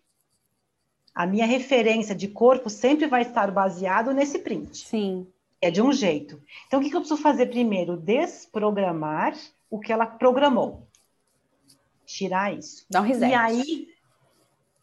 [1.13, 4.87] A minha referência de corpo sempre vai estar baseado nesse print.
[4.87, 5.27] Sim.
[5.61, 6.41] É de um jeito.
[6.67, 7.97] Então, o que, eu preciso fazer primeiro?
[7.97, 9.37] Desprogramar
[9.69, 10.87] o que ela programou.
[12.07, 12.87] Tirar isso.
[12.89, 13.31] Dá um reset.
[13.31, 13.89] E aí,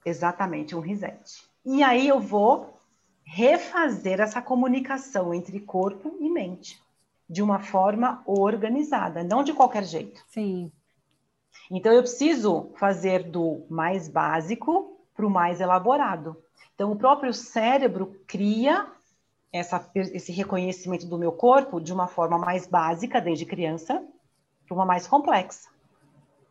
[0.06, 1.44] exatamente, um reset.
[1.66, 2.78] E aí eu vou
[3.24, 6.82] refazer essa comunicação entre corpo e mente
[7.30, 10.24] de uma forma organizada, não de qualquer jeito.
[10.28, 10.72] Sim.
[11.72, 16.36] Então, eu preciso fazer do mais básico para o mais elaborado.
[16.74, 18.88] Então, o próprio cérebro cria
[19.52, 24.04] essa, esse reconhecimento do meu corpo de uma forma mais básica, desde criança,
[24.66, 25.70] para uma mais complexa.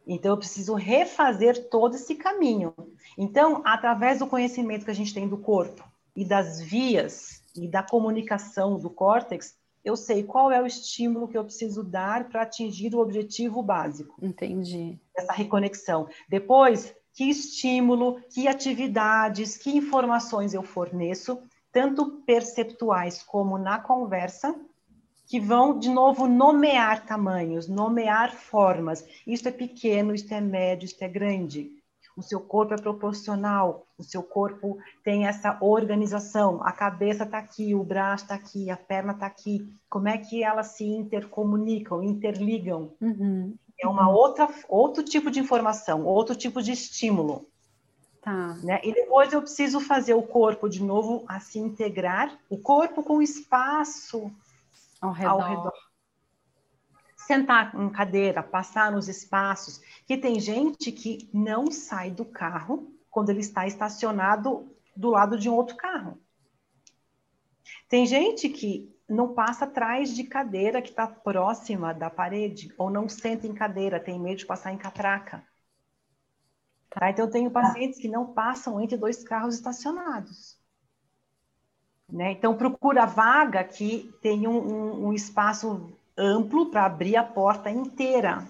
[0.07, 2.73] Então, eu preciso refazer todo esse caminho.
[3.17, 7.83] Então, através do conhecimento que a gente tem do corpo e das vias e da
[7.83, 12.95] comunicação do córtex, eu sei qual é o estímulo que eu preciso dar para atingir
[12.95, 14.15] o objetivo básico.
[14.23, 14.99] Entendi.
[15.17, 16.09] Essa reconexão.
[16.29, 21.41] Depois, que estímulo, que atividades, que informações eu forneço,
[21.73, 24.55] tanto perceptuais como na conversa,
[25.27, 29.05] que vão, de novo, nomear tamanhos, nomear formas.
[29.27, 31.79] Isso é pequeno, isso é médio, isso é grande
[32.19, 37.75] o seu corpo é proporcional, o seu corpo tem essa organização, a cabeça está aqui,
[37.75, 42.93] o braço está aqui, a perna está aqui, como é que elas se intercomunicam, interligam?
[43.01, 43.55] Uhum.
[43.81, 47.49] É uma outra, outro tipo de informação, outro tipo de estímulo.
[48.23, 48.57] Tá.
[48.63, 48.81] Né?
[48.85, 53.19] E depois eu preciso fazer o corpo de novo a se integrar, o corpo com
[53.19, 54.31] o espaço
[55.01, 55.43] ao redor.
[55.43, 55.89] Ao redor
[57.29, 63.31] sentar em cadeira, passar nos espaços, que tem gente que não sai do carro quando
[63.31, 66.23] ele está estacionado do lado de um outro carro.
[67.89, 73.09] Tem gente que não passa atrás de cadeira que está próxima da parede, ou não
[73.09, 75.43] senta em cadeira, tem medo de passar em catraca.
[76.91, 77.11] Tá?
[77.11, 80.57] Então, eu tenho pacientes que não passam entre dois carros estacionados.
[82.09, 82.31] Né?
[82.31, 88.47] Então, procura vaga que tenha um, um, um espaço amplo para abrir a porta inteira.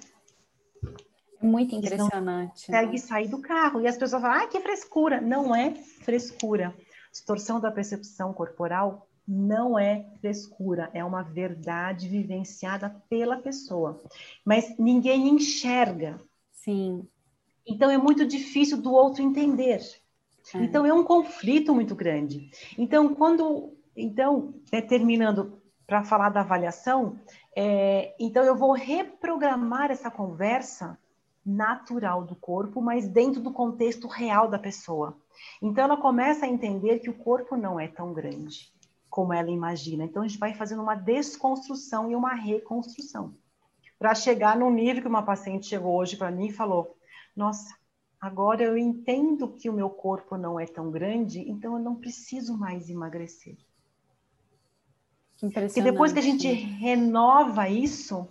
[1.41, 2.71] Muito impressionante.
[2.71, 2.99] Não consegue né?
[2.99, 3.81] sair do carro.
[3.81, 5.21] E as pessoas falam, ah, que frescura.
[5.21, 6.75] Não é frescura.
[7.13, 14.01] Distorção da percepção corporal não é frescura, é uma verdade vivenciada pela pessoa.
[14.43, 16.19] Mas ninguém enxerga.
[16.51, 17.07] Sim.
[17.67, 19.83] Então é muito difícil do outro entender.
[20.55, 20.59] É.
[20.59, 22.51] Então é um conflito muito grande.
[22.79, 23.75] Então, quando.
[23.95, 27.19] Então, né, terminando para falar da avaliação,
[27.55, 30.97] é, então eu vou reprogramar essa conversa
[31.49, 35.17] natural do corpo, mas dentro do contexto real da pessoa.
[35.63, 38.71] Então ela começa a entender que o corpo não é tão grande
[39.09, 40.05] como ela imagina.
[40.05, 43.35] Então a gente vai fazendo uma desconstrução e uma reconstrução
[43.99, 46.97] para chegar no nível que uma paciente chegou hoje para mim e falou:
[47.35, 47.75] "Nossa,
[48.21, 52.57] agora eu entendo que o meu corpo não é tão grande, então eu não preciso
[52.57, 53.57] mais emagrecer".
[55.77, 58.29] E depois que a gente renova isso,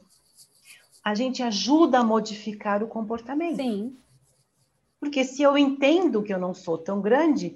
[1.07, 3.55] a gente ajuda a modificar o comportamento.
[3.55, 3.95] Sim.
[4.99, 7.55] Porque se eu entendo que eu não sou tão grande,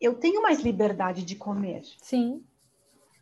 [0.00, 1.84] eu tenho mais liberdade de comer.
[2.02, 2.42] Sim.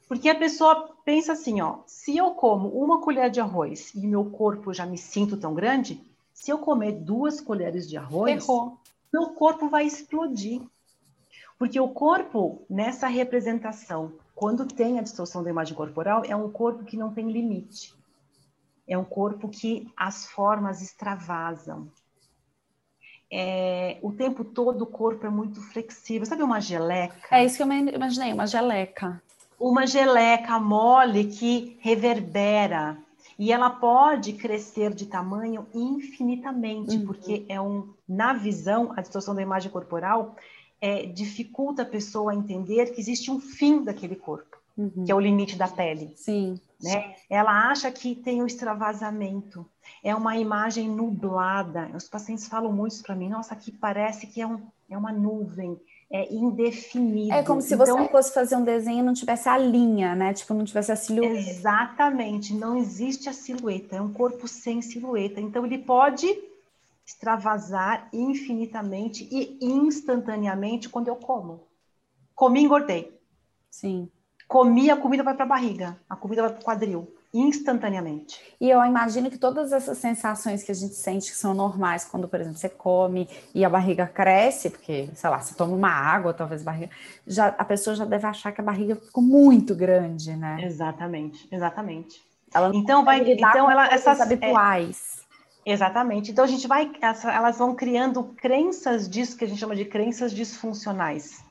[0.08, 4.24] Porque a pessoa pensa assim, ó, se eu como uma colher de arroz e meu
[4.24, 6.00] corpo já me sinto tão grande,
[6.32, 8.78] se eu comer duas colheres de arroz, Errou.
[9.12, 10.62] meu corpo vai explodir.
[11.58, 16.82] Porque o corpo, nessa representação, quando tem a distorção da imagem corporal, é um corpo
[16.82, 17.94] que não tem limite.
[18.86, 21.88] É um corpo que as formas extravasam.
[23.30, 26.26] É, o tempo todo o corpo é muito flexível.
[26.26, 27.36] Sabe uma geleca?
[27.36, 29.20] É isso que eu imaginei, uma geleca.
[29.58, 32.96] Uma geleca mole que reverbera.
[33.38, 37.06] E ela pode crescer de tamanho infinitamente, uhum.
[37.06, 40.36] porque é um, na visão, a distorção da imagem corporal
[40.80, 45.04] é, dificulta a pessoa a entender que existe um fim daquele corpo, uhum.
[45.04, 46.12] que é o limite da pele.
[46.16, 46.58] Sim.
[46.82, 47.14] Né?
[47.30, 49.66] Ela acha que tem o extravasamento,
[50.04, 51.90] é uma imagem nublada.
[51.94, 54.60] Os pacientes falam muito isso para mim, nossa, aqui parece que é, um,
[54.90, 57.32] é uma nuvem, é indefinido.
[57.32, 60.34] É como se então, você fosse fazer um desenho e não tivesse a linha, né?
[60.34, 61.50] Tipo, não tivesse a silhueta.
[61.50, 65.40] Exatamente, não existe a silhueta, é um corpo sem silhueta.
[65.40, 66.26] Então ele pode
[67.06, 71.66] extravasar infinitamente e instantaneamente quando eu como.
[72.34, 73.18] Comi, engordei.
[73.70, 74.10] Sim.
[74.48, 78.40] Comi, a comida vai para a barriga, a comida vai para o quadril, instantaneamente.
[78.60, 82.28] E eu imagino que todas essas sensações que a gente sente que são normais quando,
[82.28, 86.32] por exemplo, você come e a barriga cresce, porque, sei lá, você toma uma água,
[86.32, 86.90] talvez a barriga,
[87.26, 90.58] já, a pessoa já deve achar que a barriga ficou muito grande, né?
[90.62, 92.24] Exatamente, exatamente.
[92.54, 95.26] Ela então vai, então ela essas habituais.
[95.66, 96.30] É, exatamente.
[96.30, 100.32] Então a gente vai, elas vão criando crenças disso que a gente chama de crenças
[100.32, 101.44] disfuncionais.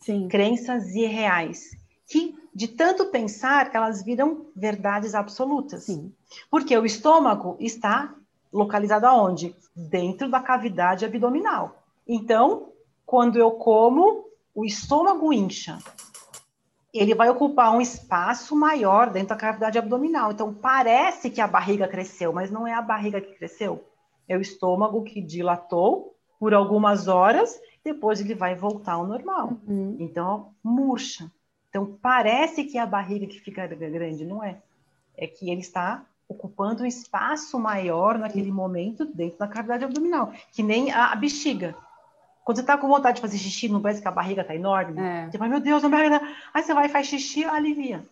[0.00, 0.28] Sim.
[0.28, 1.78] Crenças irreais
[2.10, 5.84] que de tanto pensar, elas viram verdades absolutas.
[5.84, 6.12] Sim.
[6.50, 8.14] Porque o estômago está
[8.52, 9.54] localizado aonde?
[9.74, 11.82] Dentro da cavidade abdominal.
[12.06, 12.72] Então,
[13.06, 14.24] quando eu como,
[14.54, 15.78] o estômago incha.
[16.92, 20.32] Ele vai ocupar um espaço maior dentro da cavidade abdominal.
[20.32, 23.84] Então, parece que a barriga cresceu, mas não é a barriga que cresceu.
[24.28, 29.58] É o estômago que dilatou por algumas horas, depois ele vai voltar ao normal.
[29.66, 29.96] Uhum.
[30.00, 31.30] Então, murcha.
[31.70, 34.60] Então, parece que é a barriga que fica grande, não é?
[35.16, 40.62] É que ele está ocupando um espaço maior naquele momento dentro da cavidade abdominal, que
[40.62, 41.74] nem a, bexiga.
[42.44, 45.00] Quando você está com vontade de fazer xixi, não parece que a barriga está enorme?
[45.00, 45.30] É.
[45.30, 46.18] Você fala, meu Deus, a barriga...
[46.20, 48.02] Tá- Aí você vai e faz xixi, alivia.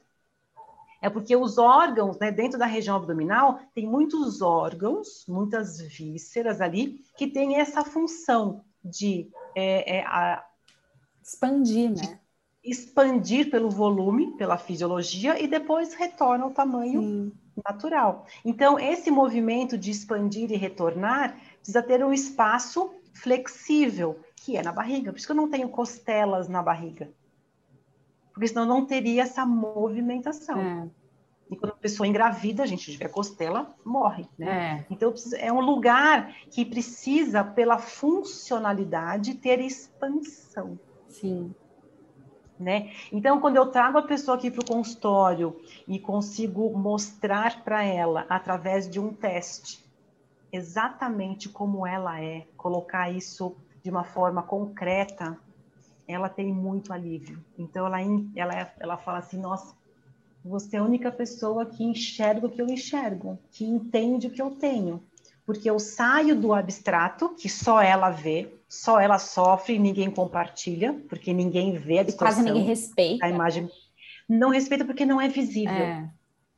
[1.00, 7.04] É porque os órgãos, né, dentro da região abdominal, tem muitos órgãos, muitas vísceras ali,
[7.16, 10.44] que tem essa função de é, é, a...
[11.22, 12.18] expandir, né?
[12.62, 17.32] Expandir pelo volume, pela fisiologia, e depois retorna ao tamanho Sim.
[17.64, 18.26] natural.
[18.44, 24.72] Então, esse movimento de expandir e retornar precisa ter um espaço flexível, que é na
[24.72, 25.12] barriga.
[25.12, 27.10] Por isso que eu não tenho costelas na barriga.
[28.32, 30.60] Porque senão não teria essa movimentação.
[30.60, 30.88] É.
[31.50, 34.84] E quando a pessoa engravida, a gente tiver costela, morre, né?
[34.88, 34.92] É.
[34.92, 40.78] Então, é um lugar que precisa, pela funcionalidade, ter expansão.
[41.08, 41.54] Sim.
[42.58, 42.92] Né?
[43.12, 48.26] Então, quando eu trago a pessoa aqui para o consultório e consigo mostrar para ela,
[48.28, 49.84] através de um teste,
[50.52, 55.38] exatamente como ela é, colocar isso de uma forma concreta,
[56.06, 57.44] ela tem muito alívio.
[57.56, 58.00] Então, ela,
[58.34, 59.76] ela, ela fala assim: nossa,
[60.44, 64.42] você é a única pessoa que enxerga o que eu enxergo, que entende o que
[64.42, 65.02] eu tenho
[65.48, 70.92] porque eu saio do abstrato, que só ela vê, só ela sofre e ninguém compartilha,
[71.08, 72.36] porque ninguém vê a distorção.
[72.36, 73.24] Quase ninguém respeita.
[73.24, 73.66] A imagem.
[74.28, 75.72] Não respeita porque não é visível.
[75.72, 76.06] É.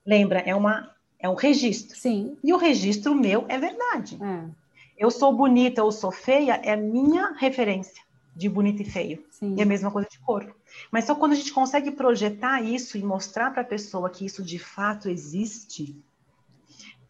[0.04, 1.96] Lembra, é, uma, é um registro.
[1.96, 2.36] Sim.
[2.42, 4.18] E o registro meu é verdade.
[4.20, 4.50] É.
[4.98, 8.02] Eu sou bonita ou sou feia é minha referência
[8.34, 9.24] de bonito e feio.
[9.30, 9.54] Sim.
[9.56, 10.52] E a mesma coisa de corpo.
[10.90, 14.42] Mas só quando a gente consegue projetar isso e mostrar para a pessoa que isso
[14.42, 15.96] de fato existe,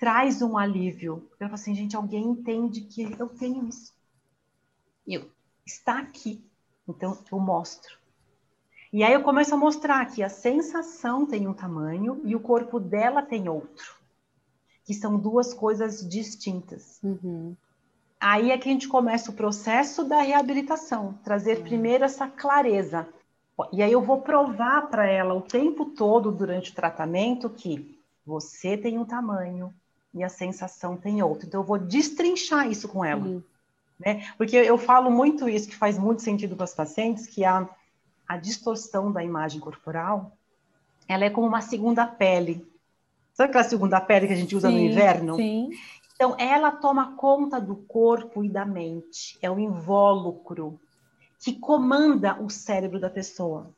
[0.00, 1.28] traz um alívio.
[1.32, 3.92] Eu falo assim, gente, alguém entende que eu tenho isso.
[5.06, 5.30] Eu,
[5.64, 6.42] está aqui.
[6.88, 7.98] Então, eu mostro.
[8.90, 12.80] E aí eu começo a mostrar que a sensação tem um tamanho e o corpo
[12.80, 13.94] dela tem outro.
[14.84, 16.98] Que são duas coisas distintas.
[17.04, 17.54] Uhum.
[18.18, 21.64] aí é que a gente começa o processo da reabilitação, trazer uhum.
[21.64, 23.06] primeiro essa clareza.
[23.70, 28.76] E aí eu vou provar para ela o tempo todo durante o tratamento que você
[28.78, 29.74] tem um tamanho
[30.12, 31.46] e a sensação tem outro.
[31.46, 33.24] Então eu vou destrinchar isso com ela.
[33.24, 33.42] Uhum.
[33.98, 34.26] Né?
[34.36, 37.68] Porque eu falo muito isso, que faz muito sentido para os pacientes, que a,
[38.26, 40.36] a distorção da imagem corporal,
[41.06, 42.66] ela é como uma segunda pele.
[43.34, 45.36] Sabe aquela segunda pele que a gente usa sim, no inverno?
[45.36, 45.70] Sim.
[46.14, 49.38] Então, ela toma conta do corpo e da mente.
[49.40, 50.78] É o invólucro
[51.38, 53.74] que comanda o cérebro da pessoa.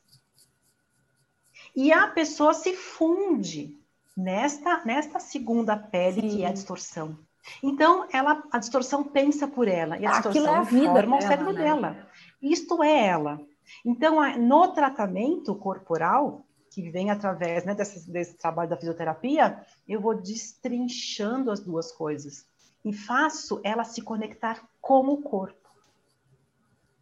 [1.74, 3.78] E a pessoa se funde
[4.16, 6.28] nesta, nesta segunda pele Sim.
[6.28, 7.18] que é a distorção.
[7.62, 11.16] Então, ela, a distorção pensa por ela, e a distorção é a vida forma dela,
[11.16, 11.64] o cérebro né?
[11.64, 12.08] dela.
[12.40, 13.40] Isto é ela.
[13.84, 20.14] Então, no tratamento corporal, que vem através né, desse, desse trabalho da fisioterapia, eu vou
[20.14, 22.46] destrinchando as duas coisas
[22.84, 25.68] e faço ela se conectar com o corpo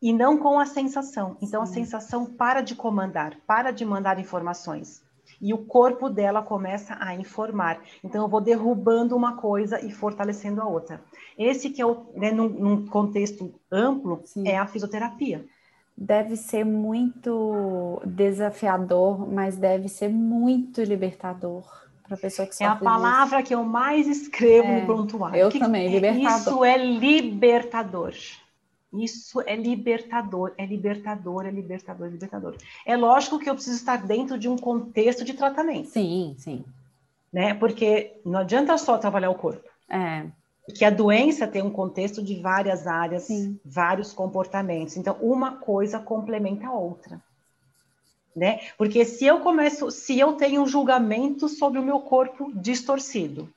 [0.03, 1.37] e não com a sensação.
[1.41, 1.71] Então, Sim.
[1.71, 5.03] a sensação para de comandar, para de mandar informações
[5.41, 7.81] e o corpo dela começa a informar.
[8.05, 11.01] Então, eu vou derrubando uma coisa e fortalecendo a outra.
[11.39, 14.47] Esse que é o, né, num, num contexto amplo, Sim.
[14.47, 15.45] é a fisioterapia.
[15.97, 21.65] Deve ser muito desafiador, mas deve ser muito libertador
[22.11, 23.49] para a pessoa que sofre É a palavra disso.
[23.49, 25.37] que eu mais escrevo é, no prontuário.
[25.37, 26.39] Eu que, também, libertador.
[26.39, 28.15] Isso é libertador.
[28.93, 32.57] Isso é libertador, é libertador, é libertador, é libertador.
[32.85, 35.89] É lógico que eu preciso estar dentro de um contexto de tratamento.
[35.89, 36.65] Sim, sim.
[37.33, 37.55] Né?
[37.55, 39.63] Porque não adianta só trabalhar o corpo.
[39.89, 40.27] É.
[40.75, 43.59] Que a doença tem um contexto de várias áreas, sim.
[43.65, 44.97] vários comportamentos.
[44.97, 47.21] Então, uma coisa complementa a outra.
[48.35, 48.61] Né?
[48.77, 53.49] Porque se eu começo, se eu tenho um julgamento sobre o meu corpo distorcido,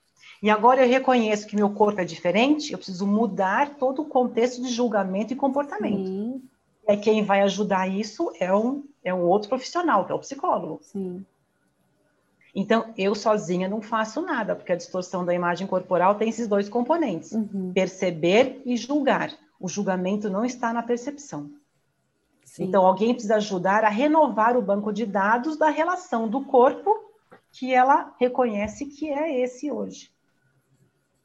[0.43, 4.61] e agora eu reconheço que meu corpo é diferente, eu preciso mudar todo o contexto
[4.61, 6.05] de julgamento e comportamento.
[6.05, 6.41] Sim.
[6.85, 10.19] E aí quem vai ajudar isso é um, é um outro profissional, que é o
[10.19, 10.79] psicólogo.
[10.81, 11.25] Sim.
[12.53, 16.67] Então, eu sozinha não faço nada, porque a distorção da imagem corporal tem esses dois
[16.67, 17.71] componentes: uhum.
[17.73, 19.31] perceber e julgar.
[19.57, 21.49] O julgamento não está na percepção.
[22.43, 22.65] Sim.
[22.65, 26.93] Então, alguém precisa ajudar a renovar o banco de dados da relação do corpo
[27.49, 30.12] que ela reconhece que é esse hoje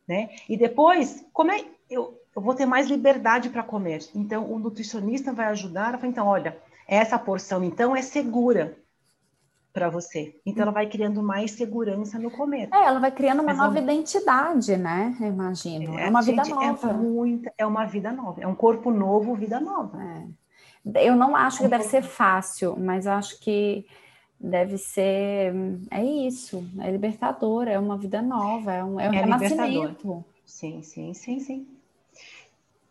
[0.09, 0.31] né?
[0.49, 4.01] E depois, como é eu, eu vou ter mais liberdade para comer?
[4.15, 6.57] Então, o nutricionista vai ajudar a falar, então, olha,
[6.87, 8.77] essa porção então é segura
[9.73, 10.35] para você.
[10.45, 12.69] Então, ela vai criando mais segurança no comer.
[12.73, 15.17] É, ela vai criando uma Mas nova identidade, né?
[15.21, 15.99] Eu imagino.
[15.99, 16.91] É, é uma gente, vida é nova.
[16.91, 18.41] É, muita, é uma vida nova.
[18.41, 20.03] É um corpo novo, vida nova.
[20.03, 21.07] É.
[21.07, 23.87] Eu não acho que deve ser fácil, mas acho que
[24.41, 25.53] deve ser.
[25.91, 30.25] É isso, é libertador, é uma vida nova, é um, é um é renascimento.
[30.45, 31.67] Sim, sim, sim, sim.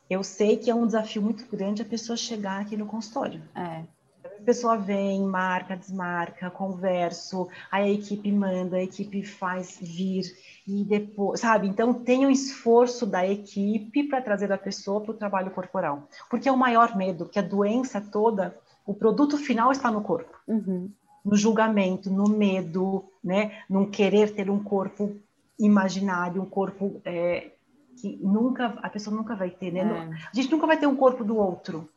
[0.10, 3.42] Eu sei que é um desafio muito grande a pessoa chegar aqui no consultório.
[3.56, 3.84] É.
[4.24, 10.24] A pessoa vem, marca, desmarca, converso, aí a equipe manda, a equipe faz vir
[10.66, 11.68] e depois, sabe?
[11.68, 16.48] Então tem um esforço da equipe para trazer a pessoa para o trabalho corporal, porque
[16.48, 20.38] é o maior medo que a doença toda, o produto final está no corpo.
[20.48, 20.90] Uhum
[21.24, 23.64] no julgamento, no medo, né?
[23.70, 25.16] Num querer ter um corpo
[25.60, 27.52] imaginário, um corpo é,
[28.00, 29.82] que nunca a pessoa nunca vai ter, né?
[29.82, 30.30] É.
[30.32, 31.90] A gente nunca vai ter um corpo do outro,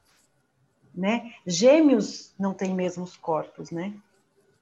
[0.94, 1.32] né?
[1.46, 3.94] Gêmeos não têm mesmos corpos, né?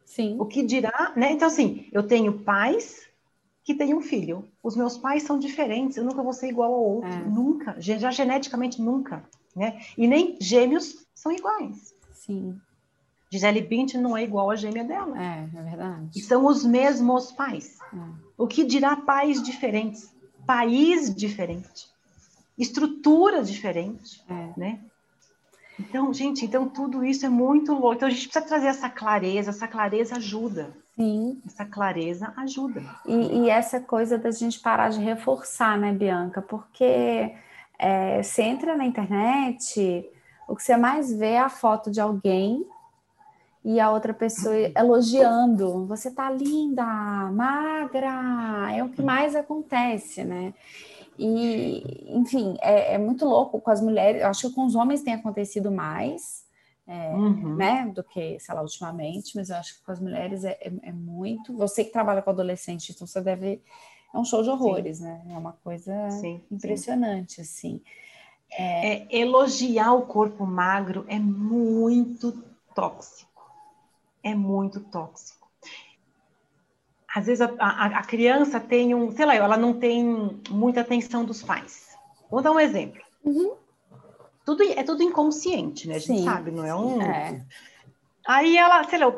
[0.04, 0.36] Sim.
[0.38, 1.32] O que dirá, né?
[1.32, 3.09] Então assim, eu tenho pais
[3.62, 4.48] que têm um filho.
[4.62, 7.24] Os meus pais são diferentes, eu nunca vou ser igual ao outro, é.
[7.24, 9.22] nunca, já geneticamente nunca,
[9.54, 9.80] né?
[9.96, 11.94] E nem gêmeos são iguais.
[12.12, 12.59] Sim.
[13.31, 15.20] Gisele Bündchen não é igual a gêmea dela.
[15.20, 16.11] É, é verdade.
[16.16, 17.79] E são os mesmos pais.
[17.93, 17.97] É.
[18.37, 20.14] O que dirá pais diferentes,
[20.47, 21.89] país diferente,
[22.57, 24.49] estrutura diferente, é.
[24.59, 24.81] né?
[25.79, 27.95] Então, gente, então tudo isso é muito louco.
[27.95, 30.76] Então a gente precisa trazer essa clareza, essa clareza ajuda.
[30.97, 31.41] Sim.
[31.47, 32.83] Essa clareza ajuda.
[33.07, 36.43] E, e essa coisa da gente parar de reforçar, né, Bianca?
[36.43, 37.33] Porque
[37.79, 40.05] é, você entra na internet,
[40.49, 42.66] o que você mais vê é a foto de alguém
[43.69, 46.83] e a outra pessoa elogiando, você tá linda,
[47.31, 50.55] magra, é o que mais acontece, né?
[51.19, 55.03] E, enfim, é, é muito louco com as mulheres, eu acho que com os homens
[55.03, 56.47] tem acontecido mais,
[56.87, 57.57] é, uhum.
[57.57, 60.73] né, do que, sei lá, ultimamente, mas eu acho que com as mulheres é, é,
[60.85, 61.55] é, muito.
[61.55, 63.61] Você que trabalha com adolescente, então você deve.
[64.14, 65.05] É um show de horrores, sim.
[65.05, 65.21] né?
[65.29, 67.43] É uma coisa sim, impressionante, sim.
[67.43, 67.83] assim.
[68.51, 69.19] É, é...
[69.19, 72.43] elogiar o corpo magro é muito
[72.75, 73.28] tóxico
[74.23, 75.49] é muito tóxico.
[77.14, 81.25] Às vezes a, a, a, criança tem um, sei lá, ela não tem muita atenção
[81.25, 81.97] dos pais.
[82.31, 83.01] Vou dar um exemplo.
[83.25, 83.55] Uhum.
[84.45, 85.97] Tudo, é tudo inconsciente, né?
[85.97, 86.25] A gente Sim.
[86.25, 87.03] sabe, não é um.
[87.03, 87.45] É.
[88.27, 89.12] Aí ela, sei lá,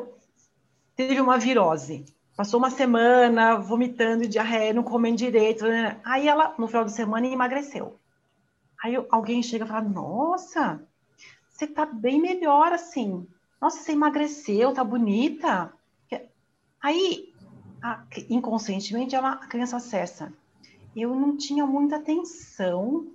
[0.95, 2.05] teve uma virose.
[2.35, 5.65] Passou uma semana vomitando diarreia, não comendo direito.
[5.65, 5.99] Né?
[6.03, 7.99] Aí ela, no final de semana, emagreceu.
[8.83, 10.81] Aí alguém chega e fala: Nossa,
[11.49, 13.27] você tá bem melhor assim.
[13.61, 15.71] Nossa, você emagreceu, tá bonita.
[16.81, 17.31] Aí,
[17.81, 20.33] a, inconscientemente, ela, a criança acessa.
[20.95, 23.07] Eu não tinha muita atenção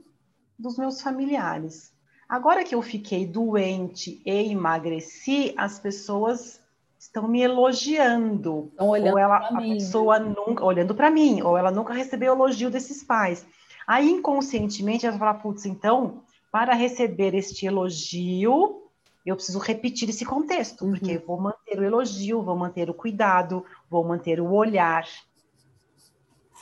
[0.57, 1.93] dos meus familiares.
[2.29, 6.61] Agora que eu fiquei doente e emagreci, as pessoas
[6.99, 8.69] estão me elogiando.
[8.71, 9.75] Estão olhando ou ela, a mim.
[9.75, 13.47] pessoa nunca olhando para mim, ou ela nunca recebeu elogio desses pais.
[13.87, 18.86] Aí inconscientemente ela fala, putz, então, para receber este elogio,
[19.27, 20.93] eu preciso repetir esse contexto, uhum.
[20.93, 25.05] porque vou manter o elogio, vou manter o cuidado, vou manter o olhar,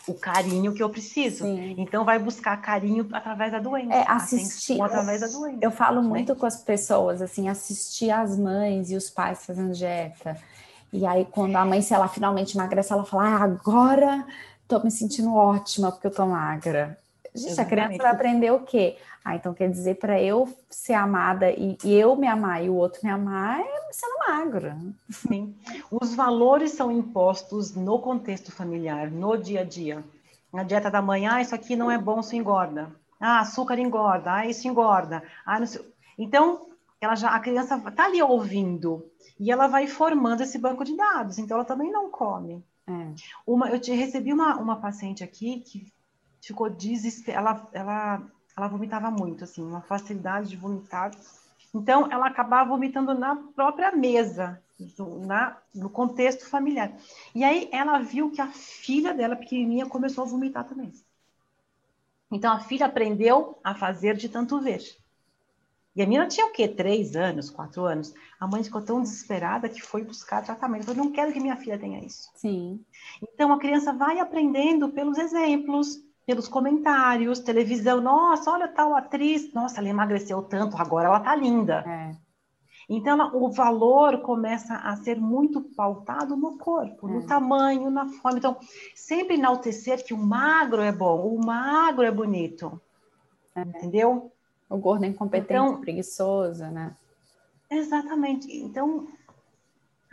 [0.06, 1.44] o carinho que eu preciso.
[1.44, 1.74] Sim.
[1.78, 3.94] Então vai buscar carinho através da doença.
[3.94, 5.58] É, assistir através da doença.
[5.60, 6.08] Eu falo né?
[6.08, 10.36] muito com as pessoas assim, assistir as mães e os pais fazendo dieta.
[10.92, 14.26] E aí quando a mãe, se ela finalmente emagrece, ela fala: ah, "Agora
[14.66, 16.98] tô me sentindo ótima porque eu tô magra".
[17.34, 17.60] Gente, Exatamente.
[17.60, 18.96] a criança vai aprender o quê?
[19.24, 22.74] Ah, então quer dizer para eu ser amada e, e, eu me amar e o
[22.74, 24.78] outro me amar é sendo magra.
[25.10, 25.56] Sim.
[25.90, 30.04] Os valores são impostos no contexto familiar, no dia a dia.
[30.52, 32.94] Na dieta da manhã, ah, isso aqui não é bom, isso engorda.
[33.18, 35.22] Ah, açúcar engorda, ah, isso engorda.
[35.44, 35.82] Ah, não sei.
[36.16, 36.68] Então,
[37.00, 39.10] ela já, a criança está ali ouvindo
[39.40, 42.64] e ela vai formando esse banco de dados, então ela também não come.
[42.86, 43.14] É.
[43.46, 45.92] Uma, eu te, recebi uma, uma paciente aqui que
[46.46, 51.10] ficou desesperada, ela, ela ela vomitava muito, assim, uma facilidade de vomitar.
[51.74, 54.62] Então, ela acabava vomitando na própria mesa,
[55.26, 56.92] na, no contexto familiar.
[57.34, 60.92] E aí, ela viu que a filha dela, pequenininha, começou a vomitar também.
[62.30, 64.82] Então, a filha aprendeu a fazer de tanto ver.
[65.96, 66.66] E a menina tinha o quê?
[66.66, 68.12] Três anos, quatro anos.
[68.38, 70.90] A mãe ficou tão desesperada que foi buscar tratamento.
[70.90, 72.30] Eu não quero que minha filha tenha isso.
[72.34, 72.84] Sim.
[73.22, 79.78] Então, a criança vai aprendendo pelos exemplos, pelos comentários, televisão, nossa, olha tal atriz, nossa,
[79.78, 81.84] ela emagreceu tanto, agora ela tá linda.
[81.86, 82.16] É.
[82.88, 87.12] Então, ela, o valor começa a ser muito pautado no corpo, é.
[87.12, 88.38] no tamanho, na forma.
[88.38, 88.56] Então,
[88.94, 92.80] sempre enaltecer que o magro é bom, o magro é bonito.
[93.54, 93.62] É.
[93.62, 94.30] Entendeu?
[94.68, 96.94] O gordo é incompetente, então, preguiçoso, né?
[97.70, 98.50] Exatamente.
[98.54, 99.06] Então,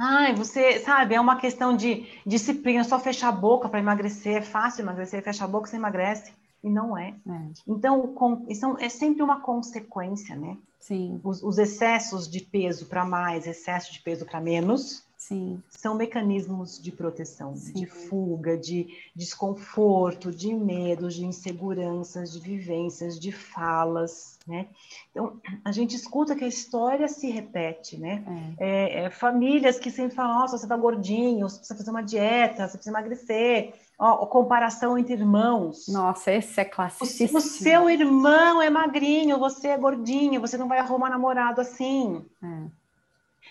[0.04, 4.42] Ai, você sabe, é uma questão de disciplina, só fechar a boca para emagrecer, é
[4.42, 6.34] fácil emagrecer, fecha a boca, você emagrece.
[6.64, 7.10] E não é.
[7.28, 7.42] é.
[7.68, 8.48] Então, com,
[8.80, 10.58] é sempre uma consequência, né?
[10.80, 11.22] Sim.
[11.24, 15.62] Os, os excessos de peso para mais, excesso de peso para menos, Sim.
[15.70, 17.74] São mecanismos de proteção, Sim.
[17.74, 24.66] de fuga, de desconforto, de medos, de inseguranças, de vivências, de falas, né?
[25.12, 28.56] Então, a gente escuta que a história se repete, né?
[28.58, 28.66] É.
[28.68, 32.68] É, é, famílias que sempre falam, nossa, você tá gordinho, você precisa fazer uma dieta,
[32.68, 33.76] você precisa emagrecer.
[34.00, 35.88] Ó, comparação entre irmãos.
[35.88, 37.38] Nossa, esse é classicíssimo.
[37.38, 42.26] O, o seu irmão é magrinho, você é gordinho, você não vai arrumar namorado assim.
[42.44, 42.81] É.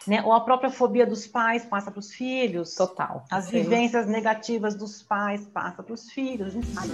[0.07, 0.23] Né?
[0.25, 2.75] Ou a própria fobia dos pais passa para os filhos.
[2.75, 3.25] Total.
[3.31, 3.63] As Sim.
[3.63, 6.49] vivências negativas dos pais passa para os filhos.
[6.49, 6.91] A gente sabe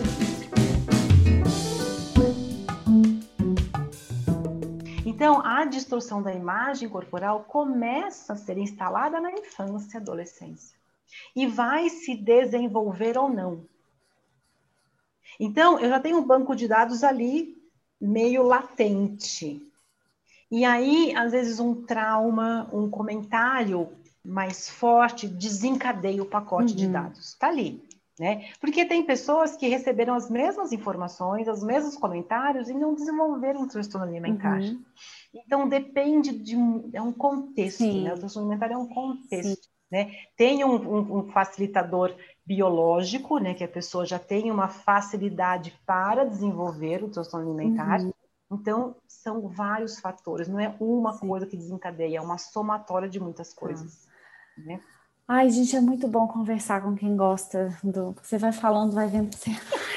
[5.16, 10.76] Então, a distorção da imagem corporal começa a ser instalada na infância e adolescência.
[11.34, 13.64] E vai se desenvolver ou não.
[15.40, 17.57] Então, eu já tenho um banco de dados ali
[17.98, 19.66] meio latente.
[20.51, 23.88] E aí, às vezes, um trauma, um comentário
[24.24, 26.76] mais forte desencadeia o pacote uhum.
[26.76, 27.28] de dados.
[27.28, 27.84] Está ali.
[28.18, 28.49] Né?
[28.61, 33.68] Porque tem pessoas que receberam as mesmas informações, os mesmos comentários e não desenvolveram um
[33.68, 34.59] transtorno alimentar.
[34.59, 34.82] Uhum.
[35.34, 38.14] Então depende de um, é um contexto, né?
[38.14, 39.68] O transtorno alimentar é um contexto.
[39.90, 40.12] Né?
[40.34, 43.53] Tem um, um, um, facilitador biológico, né?
[43.53, 48.01] Que a pessoa já tem uma facilidade para desenvolver o transtorno alimentar.
[48.01, 48.12] Uhum.
[48.51, 51.28] Então, são vários fatores, não é uma Sim.
[51.28, 53.61] coisa que desencadeia, é uma somatória de muitas tá.
[53.61, 54.07] coisas.
[54.59, 54.62] Ah.
[54.62, 54.80] Né?
[55.28, 58.14] Ai, gente, é muito bom conversar com quem gosta do.
[58.22, 59.34] Você vai falando, vai vendo.
[59.34, 59.51] Você...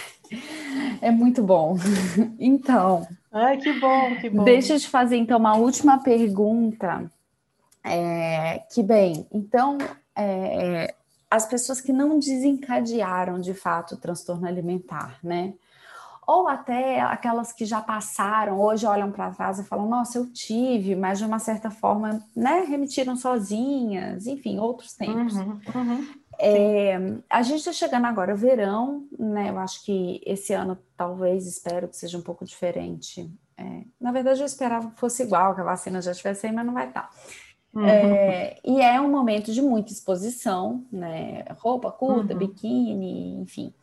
[1.02, 1.76] É muito bom.
[2.40, 3.08] Então.
[3.32, 4.44] Ai, que bom, que bom.
[4.44, 7.10] Deixa eu te fazer, então, uma última pergunta.
[7.84, 9.78] É, que bem, então,
[10.16, 10.94] é,
[11.30, 15.54] as pessoas que não desencadearam de fato o transtorno alimentar, né?
[16.30, 20.96] Ou até aquelas que já passaram, hoje olham para trás e falam, nossa, eu tive,
[20.96, 25.36] mas de uma certa forma, né, remitiram sozinhas, enfim, outros tempos.
[25.36, 26.08] Uhum, uhum.
[26.38, 29.50] É, a gente está chegando agora, verão, né?
[29.50, 33.28] Eu acho que esse ano, talvez, espero que seja um pouco diferente.
[33.58, 36.66] É, na verdade, eu esperava que fosse igual, que a vacina já estivesse aí, mas
[36.66, 37.10] não vai estar.
[37.10, 37.10] Tá.
[37.74, 37.86] Uhum.
[37.86, 41.44] É, e é um momento de muita exposição, né?
[41.58, 42.40] Roupa curta, uhum.
[42.40, 43.74] biquíni, enfim.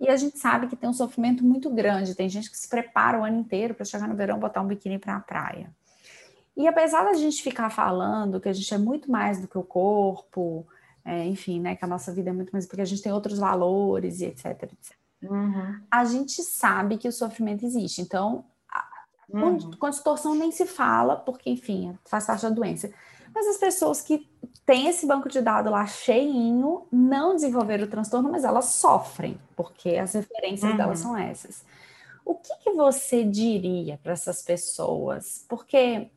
[0.00, 2.14] E a gente sabe que tem um sofrimento muito grande.
[2.14, 4.98] Tem gente que se prepara o ano inteiro para chegar no verão botar um biquíni
[4.98, 5.70] para a praia.
[6.56, 9.62] E apesar da gente ficar falando que a gente é muito mais do que o
[9.62, 10.66] corpo,
[11.04, 13.38] é, enfim, né, que a nossa vida é muito mais porque a gente tem outros
[13.38, 14.96] valores e etc, etc.
[15.22, 15.80] Uhum.
[15.90, 18.00] A gente sabe que o sofrimento existe.
[18.00, 18.44] Então,
[19.32, 19.58] uhum.
[19.58, 22.90] com, com distorção nem se fala, porque, enfim, faz parte da doença.
[23.34, 24.28] Mas as pessoas que
[24.66, 29.96] têm esse banco de dados lá cheinho não desenvolveram o transtorno, mas elas sofrem, porque
[29.96, 30.76] as referências uhum.
[30.76, 31.64] delas são essas.
[32.24, 35.44] O que, que você diria para essas pessoas?
[35.48, 36.10] Porque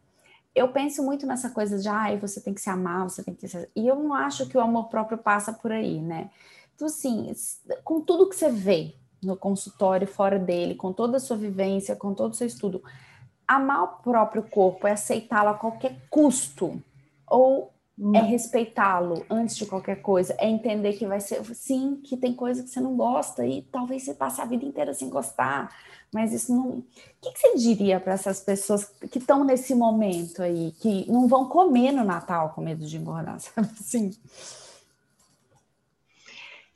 [0.53, 3.47] eu penso muito nessa coisa de, ai, você tem que se amar, você tem que
[3.47, 3.69] ser...
[3.75, 6.29] E eu não acho que o amor próprio passa por aí, né?
[6.75, 7.31] Então, assim,
[7.83, 12.13] com tudo que você vê no consultório, fora dele, com toda a sua vivência, com
[12.13, 12.83] todo o seu estudo,
[13.47, 16.81] amar o próprio corpo é aceitá-lo a qualquer custo?
[17.27, 18.25] Ou é hum.
[18.25, 20.35] respeitá-lo antes de qualquer coisa?
[20.39, 24.03] É entender que vai ser, sim, que tem coisa que você não gosta e talvez
[24.03, 25.69] você passe a vida inteira sem gostar
[26.13, 26.69] mas isso não.
[26.69, 26.85] O
[27.19, 31.49] que, que você diria para essas pessoas que estão nesse momento aí, que não vão
[31.49, 34.11] comer no Natal com medo de engordar, sabe assim?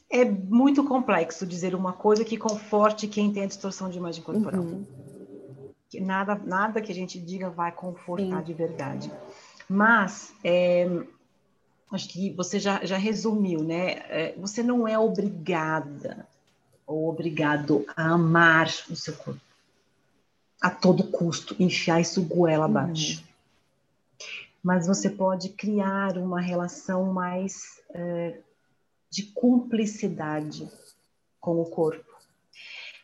[0.09, 4.61] É muito complexo dizer uma coisa que conforte quem tem a distorção de imagem corporal.
[4.61, 4.85] Uhum.
[5.89, 8.43] Que nada, nada que a gente diga vai confortar Sim.
[8.43, 9.11] de verdade.
[9.69, 10.87] Mas é,
[11.91, 13.91] acho que você já, já resumiu, né?
[14.09, 16.27] É, você não é obrigada
[16.85, 19.47] ou obrigado a amar o seu corpo
[20.61, 22.77] a todo custo, enfiar isso goela uhum.
[22.77, 23.19] abaixo.
[23.19, 23.27] Uhum.
[24.63, 28.39] Mas você pode criar uma relação mais é,
[29.09, 30.69] de cumplicidade
[31.39, 32.16] com o corpo.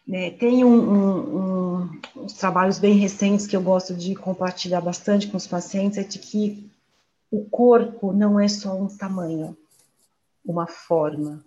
[0.05, 5.27] Né, tem um, um, um, uns trabalhos bem recentes que eu gosto de compartilhar bastante
[5.27, 6.69] com os pacientes, é de que
[7.31, 9.57] o corpo não é só um tamanho,
[10.45, 11.43] uma forma,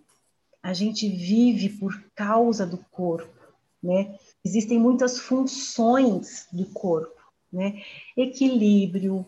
[0.66, 4.18] a gente vive por causa do corpo, né?
[4.44, 7.82] Existem muitas funções do corpo, né?
[8.16, 9.24] Equilíbrio,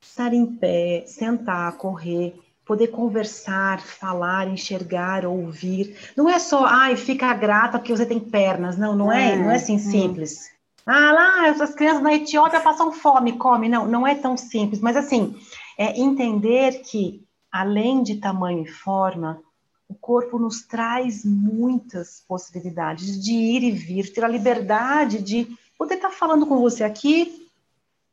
[0.00, 2.34] estar em pé, sentar, correr,
[2.70, 5.96] poder conversar, falar, enxergar, ouvir.
[6.16, 8.78] Não é só, ai, fica grata porque você tem pernas.
[8.78, 9.78] Não, não é, é não é assim hum.
[9.80, 10.52] simples.
[10.86, 13.68] Ah, lá, essas crianças na Etiópia passam fome, come.
[13.68, 14.80] Não, não é tão simples.
[14.80, 15.34] Mas assim,
[15.76, 19.42] é entender que além de tamanho e forma,
[19.88, 25.96] o corpo nos traz muitas possibilidades de ir e vir, ter a liberdade de poder
[25.96, 27.39] estar falando com você aqui,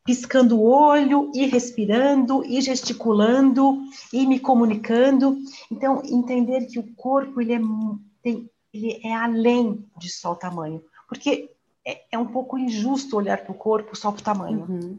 [0.08, 3.84] piscando o olho, e respirando, e gesticulando,
[4.14, 5.38] e me comunicando.
[5.70, 7.60] Então, entender que o corpo ele é,
[8.24, 11.52] tem, ele é além de só o tamanho, porque
[11.86, 14.66] é, é um pouco injusto olhar para o corpo só para o tamanho.
[14.70, 14.98] Uhum.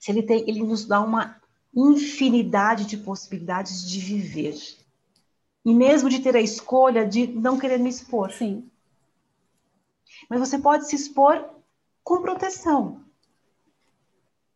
[0.00, 1.36] Se ele tem, ele nos dá uma
[1.76, 4.56] infinidade de possibilidades de viver
[5.62, 8.32] e mesmo de ter a escolha de não querer me expor.
[8.32, 8.66] Sim.
[10.26, 11.50] Mas você pode se expor
[12.02, 13.04] com proteção.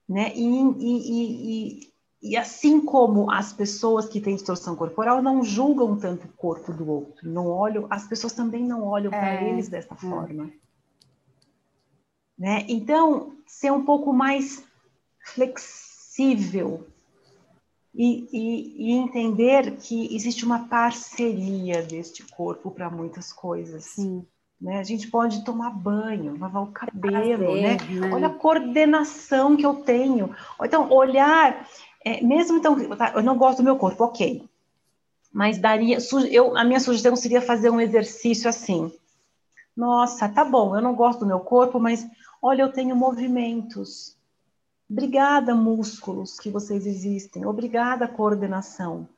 [0.09, 0.33] Né?
[0.35, 1.93] E, e, e,
[2.23, 6.89] e, assim como as pessoas que têm distorção corporal não julgam tanto o corpo do
[6.89, 9.97] outro, não olham, as pessoas também não olham é, para eles dessa é.
[9.97, 10.53] forma.
[12.39, 12.67] Né?
[12.69, 14.65] Então, ser um pouco mais
[15.21, 16.87] flexível
[17.95, 23.85] e, e, e, entender que existe uma parceria deste corpo para muitas coisas.
[23.85, 24.27] Sim.
[24.61, 24.79] Né?
[24.79, 27.77] A gente pode tomar banho, lavar o cabelo, Prazer, né?
[27.77, 28.15] né?
[28.15, 30.35] Olha a coordenação que eu tenho.
[30.63, 31.69] Então, olhar,
[32.05, 34.49] é, mesmo então, tá, eu não gosto do meu corpo, ok.
[35.33, 35.99] Mas daria,
[36.31, 38.93] eu, a minha sugestão seria fazer um exercício assim.
[39.77, 42.07] Nossa, tá bom, eu não gosto do meu corpo, mas
[42.41, 44.15] olha, eu tenho movimentos
[44.89, 47.47] Obrigada, músculos que vocês existem.
[47.47, 49.09] Obrigada, coordenação.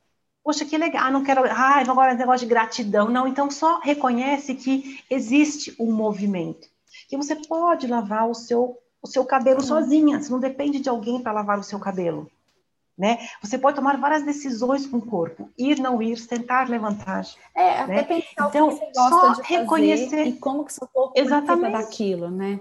[0.47, 1.07] Poxa, que legal.
[1.07, 1.43] Ah, não quero.
[1.45, 3.09] Ah, agora é negócio de gratidão.
[3.09, 6.69] Não, então só reconhece que existe um movimento.
[7.09, 10.23] Que você pode lavar o seu, o seu cabelo sozinha.
[10.23, 12.31] Você não depende de alguém para lavar o seu cabelo.
[12.97, 13.19] Né?
[13.43, 17.27] Você pode tomar várias decisões com o corpo, ir, não ir, tentar levantar.
[17.53, 18.03] É, até né?
[18.05, 21.73] pensar então, o que você gosta só de reconhecer e como que seu corpo exatamente
[21.73, 22.61] daquilo, né?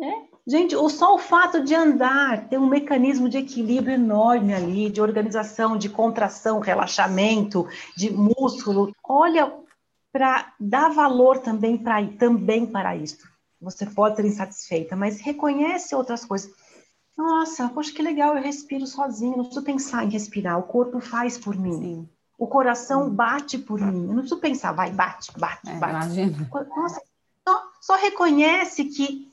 [0.00, 4.90] É, Gente, o, só o fato de andar tem um mecanismo de equilíbrio enorme ali,
[4.90, 8.92] de organização, de contração, relaxamento, de músculo.
[9.04, 9.52] Olha
[10.12, 13.28] para dar valor também para também para isso.
[13.60, 16.50] Você pode ser insatisfeita, mas reconhece outras coisas.
[17.16, 21.36] Nossa, poxa, que legal, eu respiro sozinho, não preciso pensar em respirar, o corpo faz
[21.36, 21.78] por mim.
[21.78, 22.08] Sim.
[22.38, 24.06] O coração bate por mim.
[24.06, 25.94] Eu não preciso pensar, vai, bate, bate, é, bate.
[26.06, 26.48] Imagina.
[26.74, 27.02] Nossa,
[27.46, 29.29] só, só reconhece que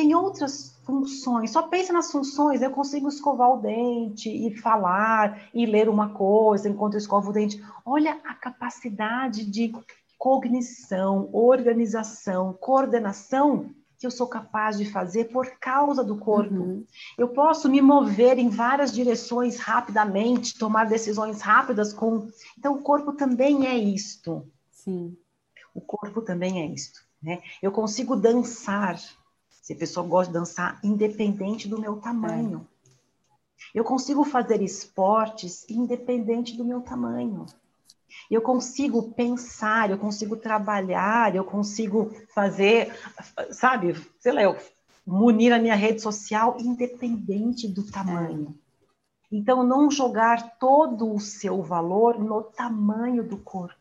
[0.00, 1.50] tem outras funções.
[1.50, 2.62] Só pensa nas funções.
[2.62, 7.32] Eu consigo escovar o dente e falar e ler uma coisa enquanto eu escovo o
[7.34, 7.62] dente.
[7.84, 9.72] Olha a capacidade de
[10.16, 16.54] cognição, organização, coordenação que eu sou capaz de fazer por causa do corpo.
[16.54, 16.86] Uhum.
[17.18, 22.26] Eu posso me mover em várias direções rapidamente, tomar decisões rápidas com.
[22.58, 24.50] Então, o corpo também é isto.
[24.70, 25.14] Sim.
[25.74, 27.00] O corpo também é isto.
[27.22, 27.42] Né?
[27.60, 28.98] Eu consigo dançar,
[29.60, 32.66] se a pessoa gosta de dançar, independente do meu tamanho.
[32.86, 32.90] É.
[33.74, 37.46] Eu consigo fazer esportes independente do meu tamanho
[38.30, 42.92] eu consigo pensar, eu consigo trabalhar, eu consigo fazer,
[43.50, 44.56] sabe, sei lá, eu
[45.06, 48.54] munir a minha rede social independente do tamanho.
[49.32, 53.78] Então, não jogar todo o seu valor no tamanho do corpo.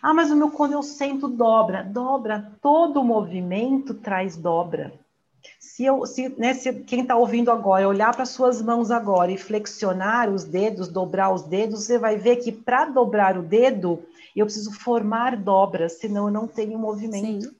[0.00, 4.92] Ah, mas o meu quando eu sento dobra, dobra, todo movimento traz dobra
[5.72, 9.38] se eu, se, né, se quem está ouvindo agora olhar para suas mãos agora e
[9.38, 14.04] flexionar os dedos, dobrar os dedos, você vai ver que para dobrar o dedo
[14.36, 17.48] eu preciso formar dobras, senão eu não tenho movimento.
[17.48, 17.56] Sim.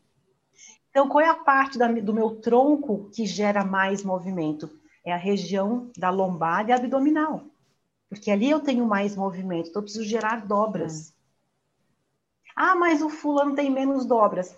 [0.90, 4.68] Então, qual é a parte da, do meu tronco que gera mais movimento?
[5.02, 7.44] É a região da lombar e abdominal.
[8.10, 11.08] Porque ali eu tenho mais movimento, então eu preciso gerar dobras.
[11.08, 11.12] Hum.
[12.54, 14.54] Ah, mas o fulano tem menos dobras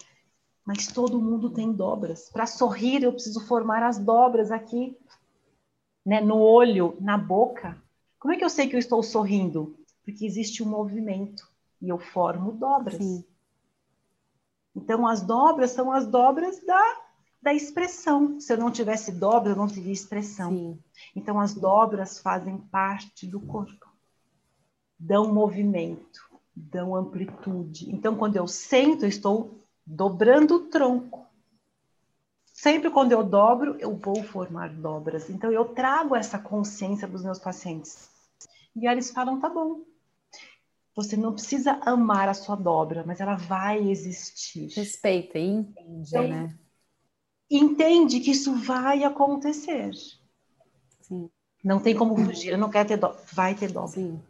[0.64, 2.30] mas todo mundo tem dobras.
[2.30, 4.96] Para sorrir, eu preciso formar as dobras aqui,
[6.04, 7.80] né, no olho, na boca.
[8.18, 9.76] Como é que eu sei que eu estou sorrindo?
[10.02, 11.46] Porque existe um movimento
[11.80, 12.96] e eu formo dobras.
[12.96, 13.24] Sim.
[14.74, 16.96] Então, as dobras são as dobras da,
[17.40, 18.40] da expressão.
[18.40, 20.50] Se eu não tivesse dobra, eu não teria expressão.
[20.50, 20.78] Sim.
[21.14, 23.86] Então, as dobras fazem parte do corpo,
[24.98, 26.20] dão movimento,
[26.56, 27.94] dão amplitude.
[27.94, 31.26] Então, quando eu sento, eu estou dobrando o tronco.
[32.44, 35.28] Sempre quando eu dobro, eu vou formar dobras.
[35.28, 38.08] Então eu trago essa consciência dos meus pacientes.
[38.74, 39.82] E eles falam: tá bom.
[40.96, 44.68] Você não precisa amar a sua dobra, mas ela vai existir.
[44.76, 46.56] Respeita e entende, então, né?
[47.50, 49.90] Entende que isso vai acontecer.
[51.00, 51.28] Sim.
[51.64, 52.52] Não tem como fugir.
[52.52, 53.20] Eu não quero ter dobra.
[53.32, 53.90] Vai ter dobra.
[53.90, 54.22] Sim.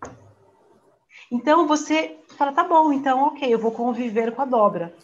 [1.30, 4.96] Então você fala: tá bom, então ok, eu vou conviver com a dobra.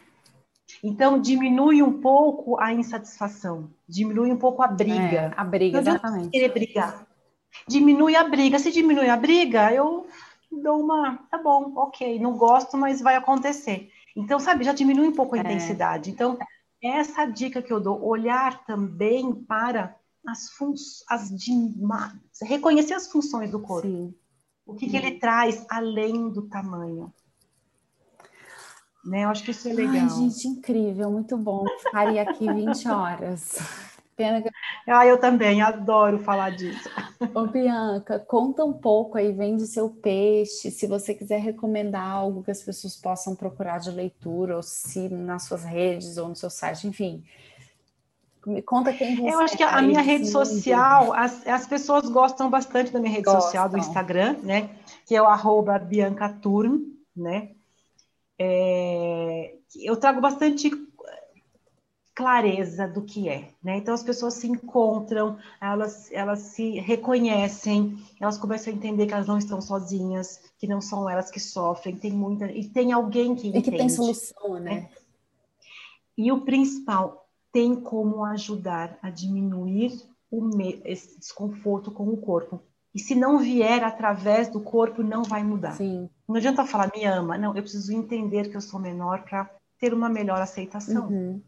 [0.83, 4.95] Então, diminui um pouco a insatisfação, diminui um pouco a briga.
[4.97, 6.31] É, a briga, exatamente.
[6.31, 7.07] querer brigar.
[7.67, 8.59] Diminui a briga.
[8.59, 10.07] Se diminui a briga, eu
[10.51, 11.19] dou uma.
[11.31, 13.91] Tá bom, ok, não gosto, mas vai acontecer.
[14.17, 15.41] Então, sabe, já diminui um pouco a é.
[15.41, 16.11] intensidade.
[16.11, 16.39] Então,
[16.83, 21.31] essa dica que eu dou, olhar também para as funções, as
[22.43, 23.89] reconhecer as funções do corpo.
[23.89, 24.15] Sim.
[24.67, 27.13] O que, que ele traz além do tamanho.
[29.05, 29.25] Né?
[29.25, 29.95] Eu acho que isso é legal.
[29.95, 31.65] Ai, gente, incrível, muito bom.
[31.83, 33.59] Ficaria aqui 20 horas.
[34.17, 34.51] Pena que...
[34.87, 36.89] Ah, eu também adoro falar disso.
[37.35, 42.51] Ô, Bianca, conta um pouco aí, vende seu peixe, se você quiser recomendar algo que
[42.51, 46.87] as pessoas possam procurar de leitura, ou se nas suas redes ou no seu site,
[46.87, 47.23] enfim.
[48.47, 52.51] Me conta quem você Eu acho que a minha rede social, as, as pessoas gostam
[52.51, 53.43] bastante da minha rede gostam.
[53.43, 54.71] social, do Instagram, né?
[55.07, 56.81] Que é o arroba Bianca Turn,
[57.15, 57.51] né?
[58.43, 60.71] É, eu trago bastante
[62.15, 63.77] clareza do que é, né?
[63.77, 69.27] Então as pessoas se encontram, elas, elas se reconhecem, elas começam a entender que elas
[69.27, 73.49] não estão sozinhas, que não são elas que sofrem, tem muita e tem alguém que
[73.49, 73.69] entende.
[73.69, 74.61] E que tem solução, né?
[74.61, 74.91] né?
[76.17, 80.01] E o principal, tem como ajudar a diminuir
[80.31, 80.49] o
[80.85, 82.63] esse desconforto com o corpo.
[82.95, 85.73] E se não vier através do corpo, não vai mudar.
[85.73, 86.09] Sim.
[86.31, 87.57] Não adianta falar me ama, não.
[87.57, 91.09] Eu preciso entender que eu sou menor para ter uma melhor aceitação.
[91.09, 91.43] Uhum.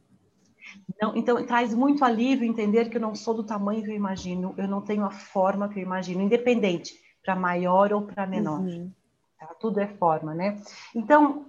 [1.01, 4.55] Não, então traz muito alívio entender que eu não sou do tamanho que eu imagino,
[4.57, 8.61] eu não tenho a forma que eu imagino, independente para maior ou para menor.
[8.61, 8.91] Uhum.
[9.39, 9.47] Tá?
[9.61, 10.61] Tudo é forma, né?
[10.95, 11.47] Então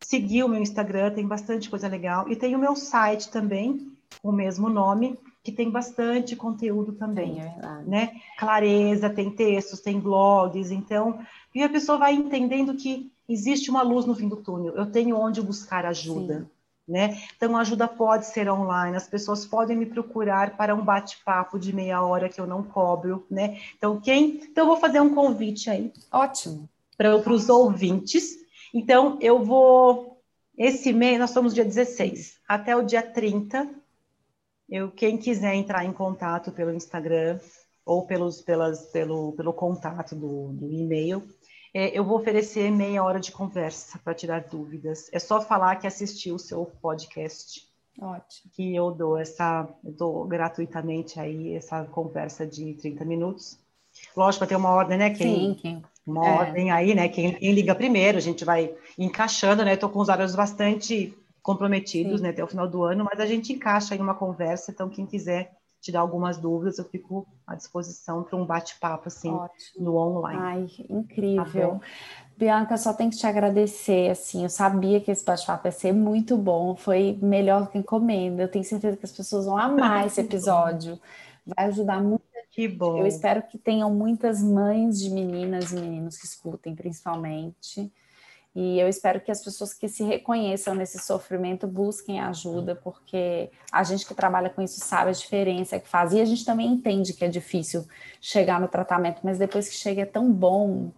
[0.00, 4.32] seguir o meu Instagram tem bastante coisa legal e tem o meu site também, o
[4.32, 5.16] mesmo nome,
[5.50, 8.12] que tem bastante conteúdo também, é né?
[8.38, 11.18] Clareza, tem textos, tem blogs, então,
[11.54, 14.74] e a pessoa vai entendendo que existe uma luz no fim do túnel.
[14.74, 16.46] Eu tenho onde buscar ajuda, Sim.
[16.92, 17.18] né?
[17.36, 18.96] Então, a ajuda pode ser online.
[18.96, 23.26] As pessoas podem me procurar para um bate-papo de meia hora que eu não cobro,
[23.30, 23.58] né?
[23.76, 24.40] Então, quem?
[24.50, 25.92] Então, eu vou fazer um convite aí.
[26.10, 26.68] Ótimo.
[26.96, 28.38] Para os ouvintes.
[28.74, 30.20] Então, eu vou
[30.58, 32.38] Esse mês, nós estamos dia 16.
[32.46, 33.66] Até o dia 30,
[34.70, 37.38] eu, quem quiser entrar em contato pelo Instagram
[37.84, 41.26] ou pelos, pelas, pelo, pelo contato do, do e-mail,
[41.74, 45.08] é, eu vou oferecer meia hora de conversa para tirar dúvidas.
[45.12, 47.68] É só falar que assistiu o seu podcast.
[48.00, 48.50] Ótimo.
[48.52, 53.58] Que eu dou essa, eu dou gratuitamente aí essa conversa de 30 minutos.
[54.16, 55.10] Lógico, vai ter uma ordem, né?
[55.10, 55.82] Quem, Sim, quem...
[56.06, 56.30] Uma é.
[56.30, 57.08] ordem aí, né?
[57.08, 59.74] Quem, quem, liga primeiro, a gente vai encaixando, né?
[59.74, 61.14] Estou com os horários bastante
[61.52, 62.22] comprometidos, Sim.
[62.22, 62.30] né?
[62.30, 65.52] Até o final do ano, mas a gente encaixa aí uma conversa, então quem quiser
[65.80, 69.84] tirar algumas dúvidas, eu fico à disposição para um bate-papo assim Ótimo.
[69.84, 70.38] no online.
[70.38, 71.80] Ai, incrível.
[71.80, 71.80] Tá
[72.36, 76.36] Bianca, só tenho que te agradecer, assim, eu sabia que esse bate-papo ia ser muito
[76.36, 80.98] bom, foi melhor que encomenda, eu tenho certeza que as pessoas vão amar esse episódio,
[81.46, 82.30] vai ajudar muito.
[82.50, 82.98] Que bom.
[82.98, 87.92] Eu espero que tenham muitas mães de meninas e meninos que escutem, principalmente,
[88.54, 93.84] e eu espero que as pessoas que se reconheçam nesse sofrimento busquem ajuda, porque a
[93.84, 96.12] gente que trabalha com isso sabe a diferença que faz.
[96.12, 97.86] E a gente também entende que é difícil
[98.20, 100.90] chegar no tratamento, mas depois que chega é tão bom.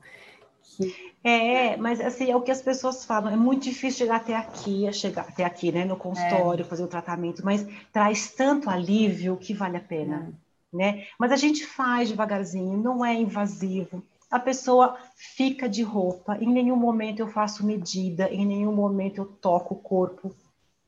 [0.63, 1.13] Que...
[1.23, 4.91] É, mas assim, é o que as pessoas falam, é muito difícil chegar até aqui,
[4.93, 6.69] chegar até aqui, né, no consultório, é.
[6.69, 10.33] fazer o tratamento, mas traz tanto alívio que vale a pena,
[10.73, 10.77] é.
[10.77, 11.07] né?
[11.19, 14.03] Mas a gente faz devagarzinho, não é invasivo
[14.33, 19.27] a pessoa fica de roupa, em nenhum momento eu faço medida, em nenhum momento eu
[19.27, 20.35] toco o corpo,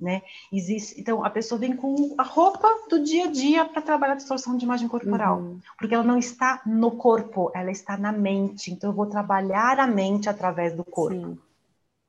[0.01, 0.23] né?
[0.51, 4.17] Existe, então a pessoa vem com a roupa do dia a dia para trabalhar a
[4.17, 5.61] distorção de imagem corporal, uhum.
[5.79, 8.73] porque ela não está no corpo, ela está na mente.
[8.73, 11.15] Então eu vou trabalhar a mente através do corpo.
[11.15, 11.39] Sim.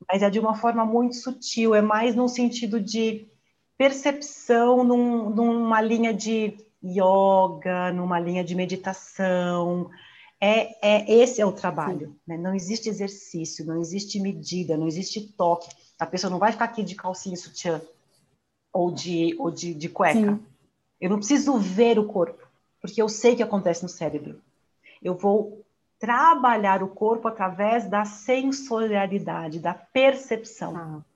[0.07, 3.28] Mas é de uma forma muito sutil, é mais no sentido de
[3.78, 9.90] percepção, num, numa linha de yoga, numa linha de meditação,
[10.46, 12.16] é, é esse é o trabalho.
[12.28, 12.38] Né?
[12.38, 15.70] Não existe exercício, não existe medida, não existe toque.
[16.00, 17.82] A pessoa não vai ficar aqui de calcinha sutiã
[18.72, 20.20] ou de, ou de, de cueca.
[20.20, 20.40] Sim.
[21.00, 22.48] Eu não preciso ver o corpo,
[22.82, 24.42] porque eu sei o que acontece no cérebro.
[25.02, 25.66] Eu vou
[26.00, 30.76] trabalhar o corpo através da sensorialidade, da percepção.
[30.76, 31.15] Ah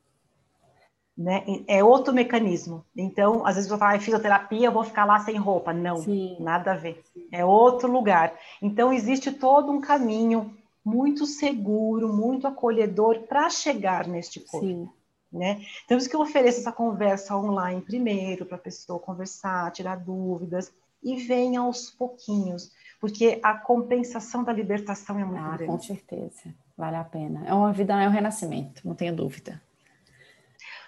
[1.19, 1.43] né?
[1.67, 2.85] É outro mecanismo.
[2.95, 5.73] Então, às vezes eu falo, ah, fisioterapia, eu vou ficar lá sem roupa.
[5.73, 6.37] Não, Sim.
[6.39, 7.03] nada a ver.
[7.29, 8.33] É outro lugar.
[8.61, 14.65] Então, existe todo um caminho muito seguro, muito acolhedor para chegar neste corpo.
[14.65, 14.89] Sim.
[15.31, 15.61] Né?
[15.83, 20.71] Então, isso que eu ofereço essa conversa online primeiro, para a pessoa conversar, tirar dúvidas,
[21.03, 25.65] e vem aos pouquinhos, porque a compensação da libertação é muito ah, grande.
[25.65, 27.43] Com certeza, vale a pena.
[27.45, 29.61] É uma vida, é um renascimento, não tenha dúvida.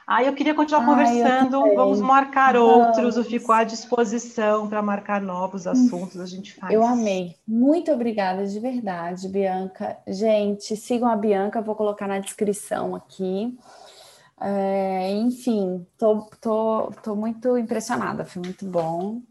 [0.07, 1.61] Ah, eu queria continuar conversando.
[1.75, 2.87] Vamos marcar Vamos.
[2.87, 3.17] outros.
[3.17, 6.19] Eu fico à disposição para marcar novos assuntos.
[6.19, 6.73] A gente faz.
[6.73, 7.35] Eu amei.
[7.47, 9.97] Muito obrigada de verdade, Bianca.
[10.07, 11.61] Gente, sigam a Bianca.
[11.61, 13.57] Vou colocar na descrição aqui.
[14.39, 18.25] É, enfim, tô, tô, tô muito impressionada.
[18.25, 19.21] Foi muito bom.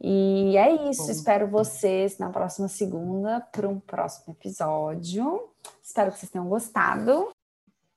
[0.00, 1.06] E é isso.
[1.06, 1.10] Bom.
[1.10, 5.48] Espero vocês na próxima segunda para um próximo episódio.
[5.82, 7.28] Espero que vocês tenham gostado.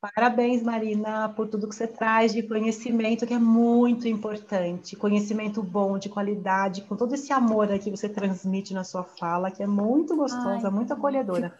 [0.01, 4.95] Parabéns, Marina, por tudo que você traz de conhecimento, que é muito importante.
[4.95, 9.61] Conhecimento bom, de qualidade, com todo esse amor que você transmite na sua fala, que
[9.61, 11.53] é muito gostosa, Ai, muito acolhedora.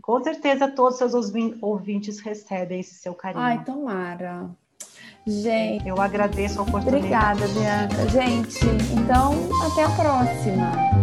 [0.00, 3.42] Com certeza todos os seus ouvintes recebem esse seu carinho.
[3.42, 4.48] Ai, tomara.
[5.26, 5.88] Gente.
[5.88, 7.42] Eu agradeço a oportunidade.
[7.42, 8.08] Obrigada, Bianca.
[8.08, 8.60] Gente,
[8.96, 9.32] então,
[9.66, 10.99] até a próxima.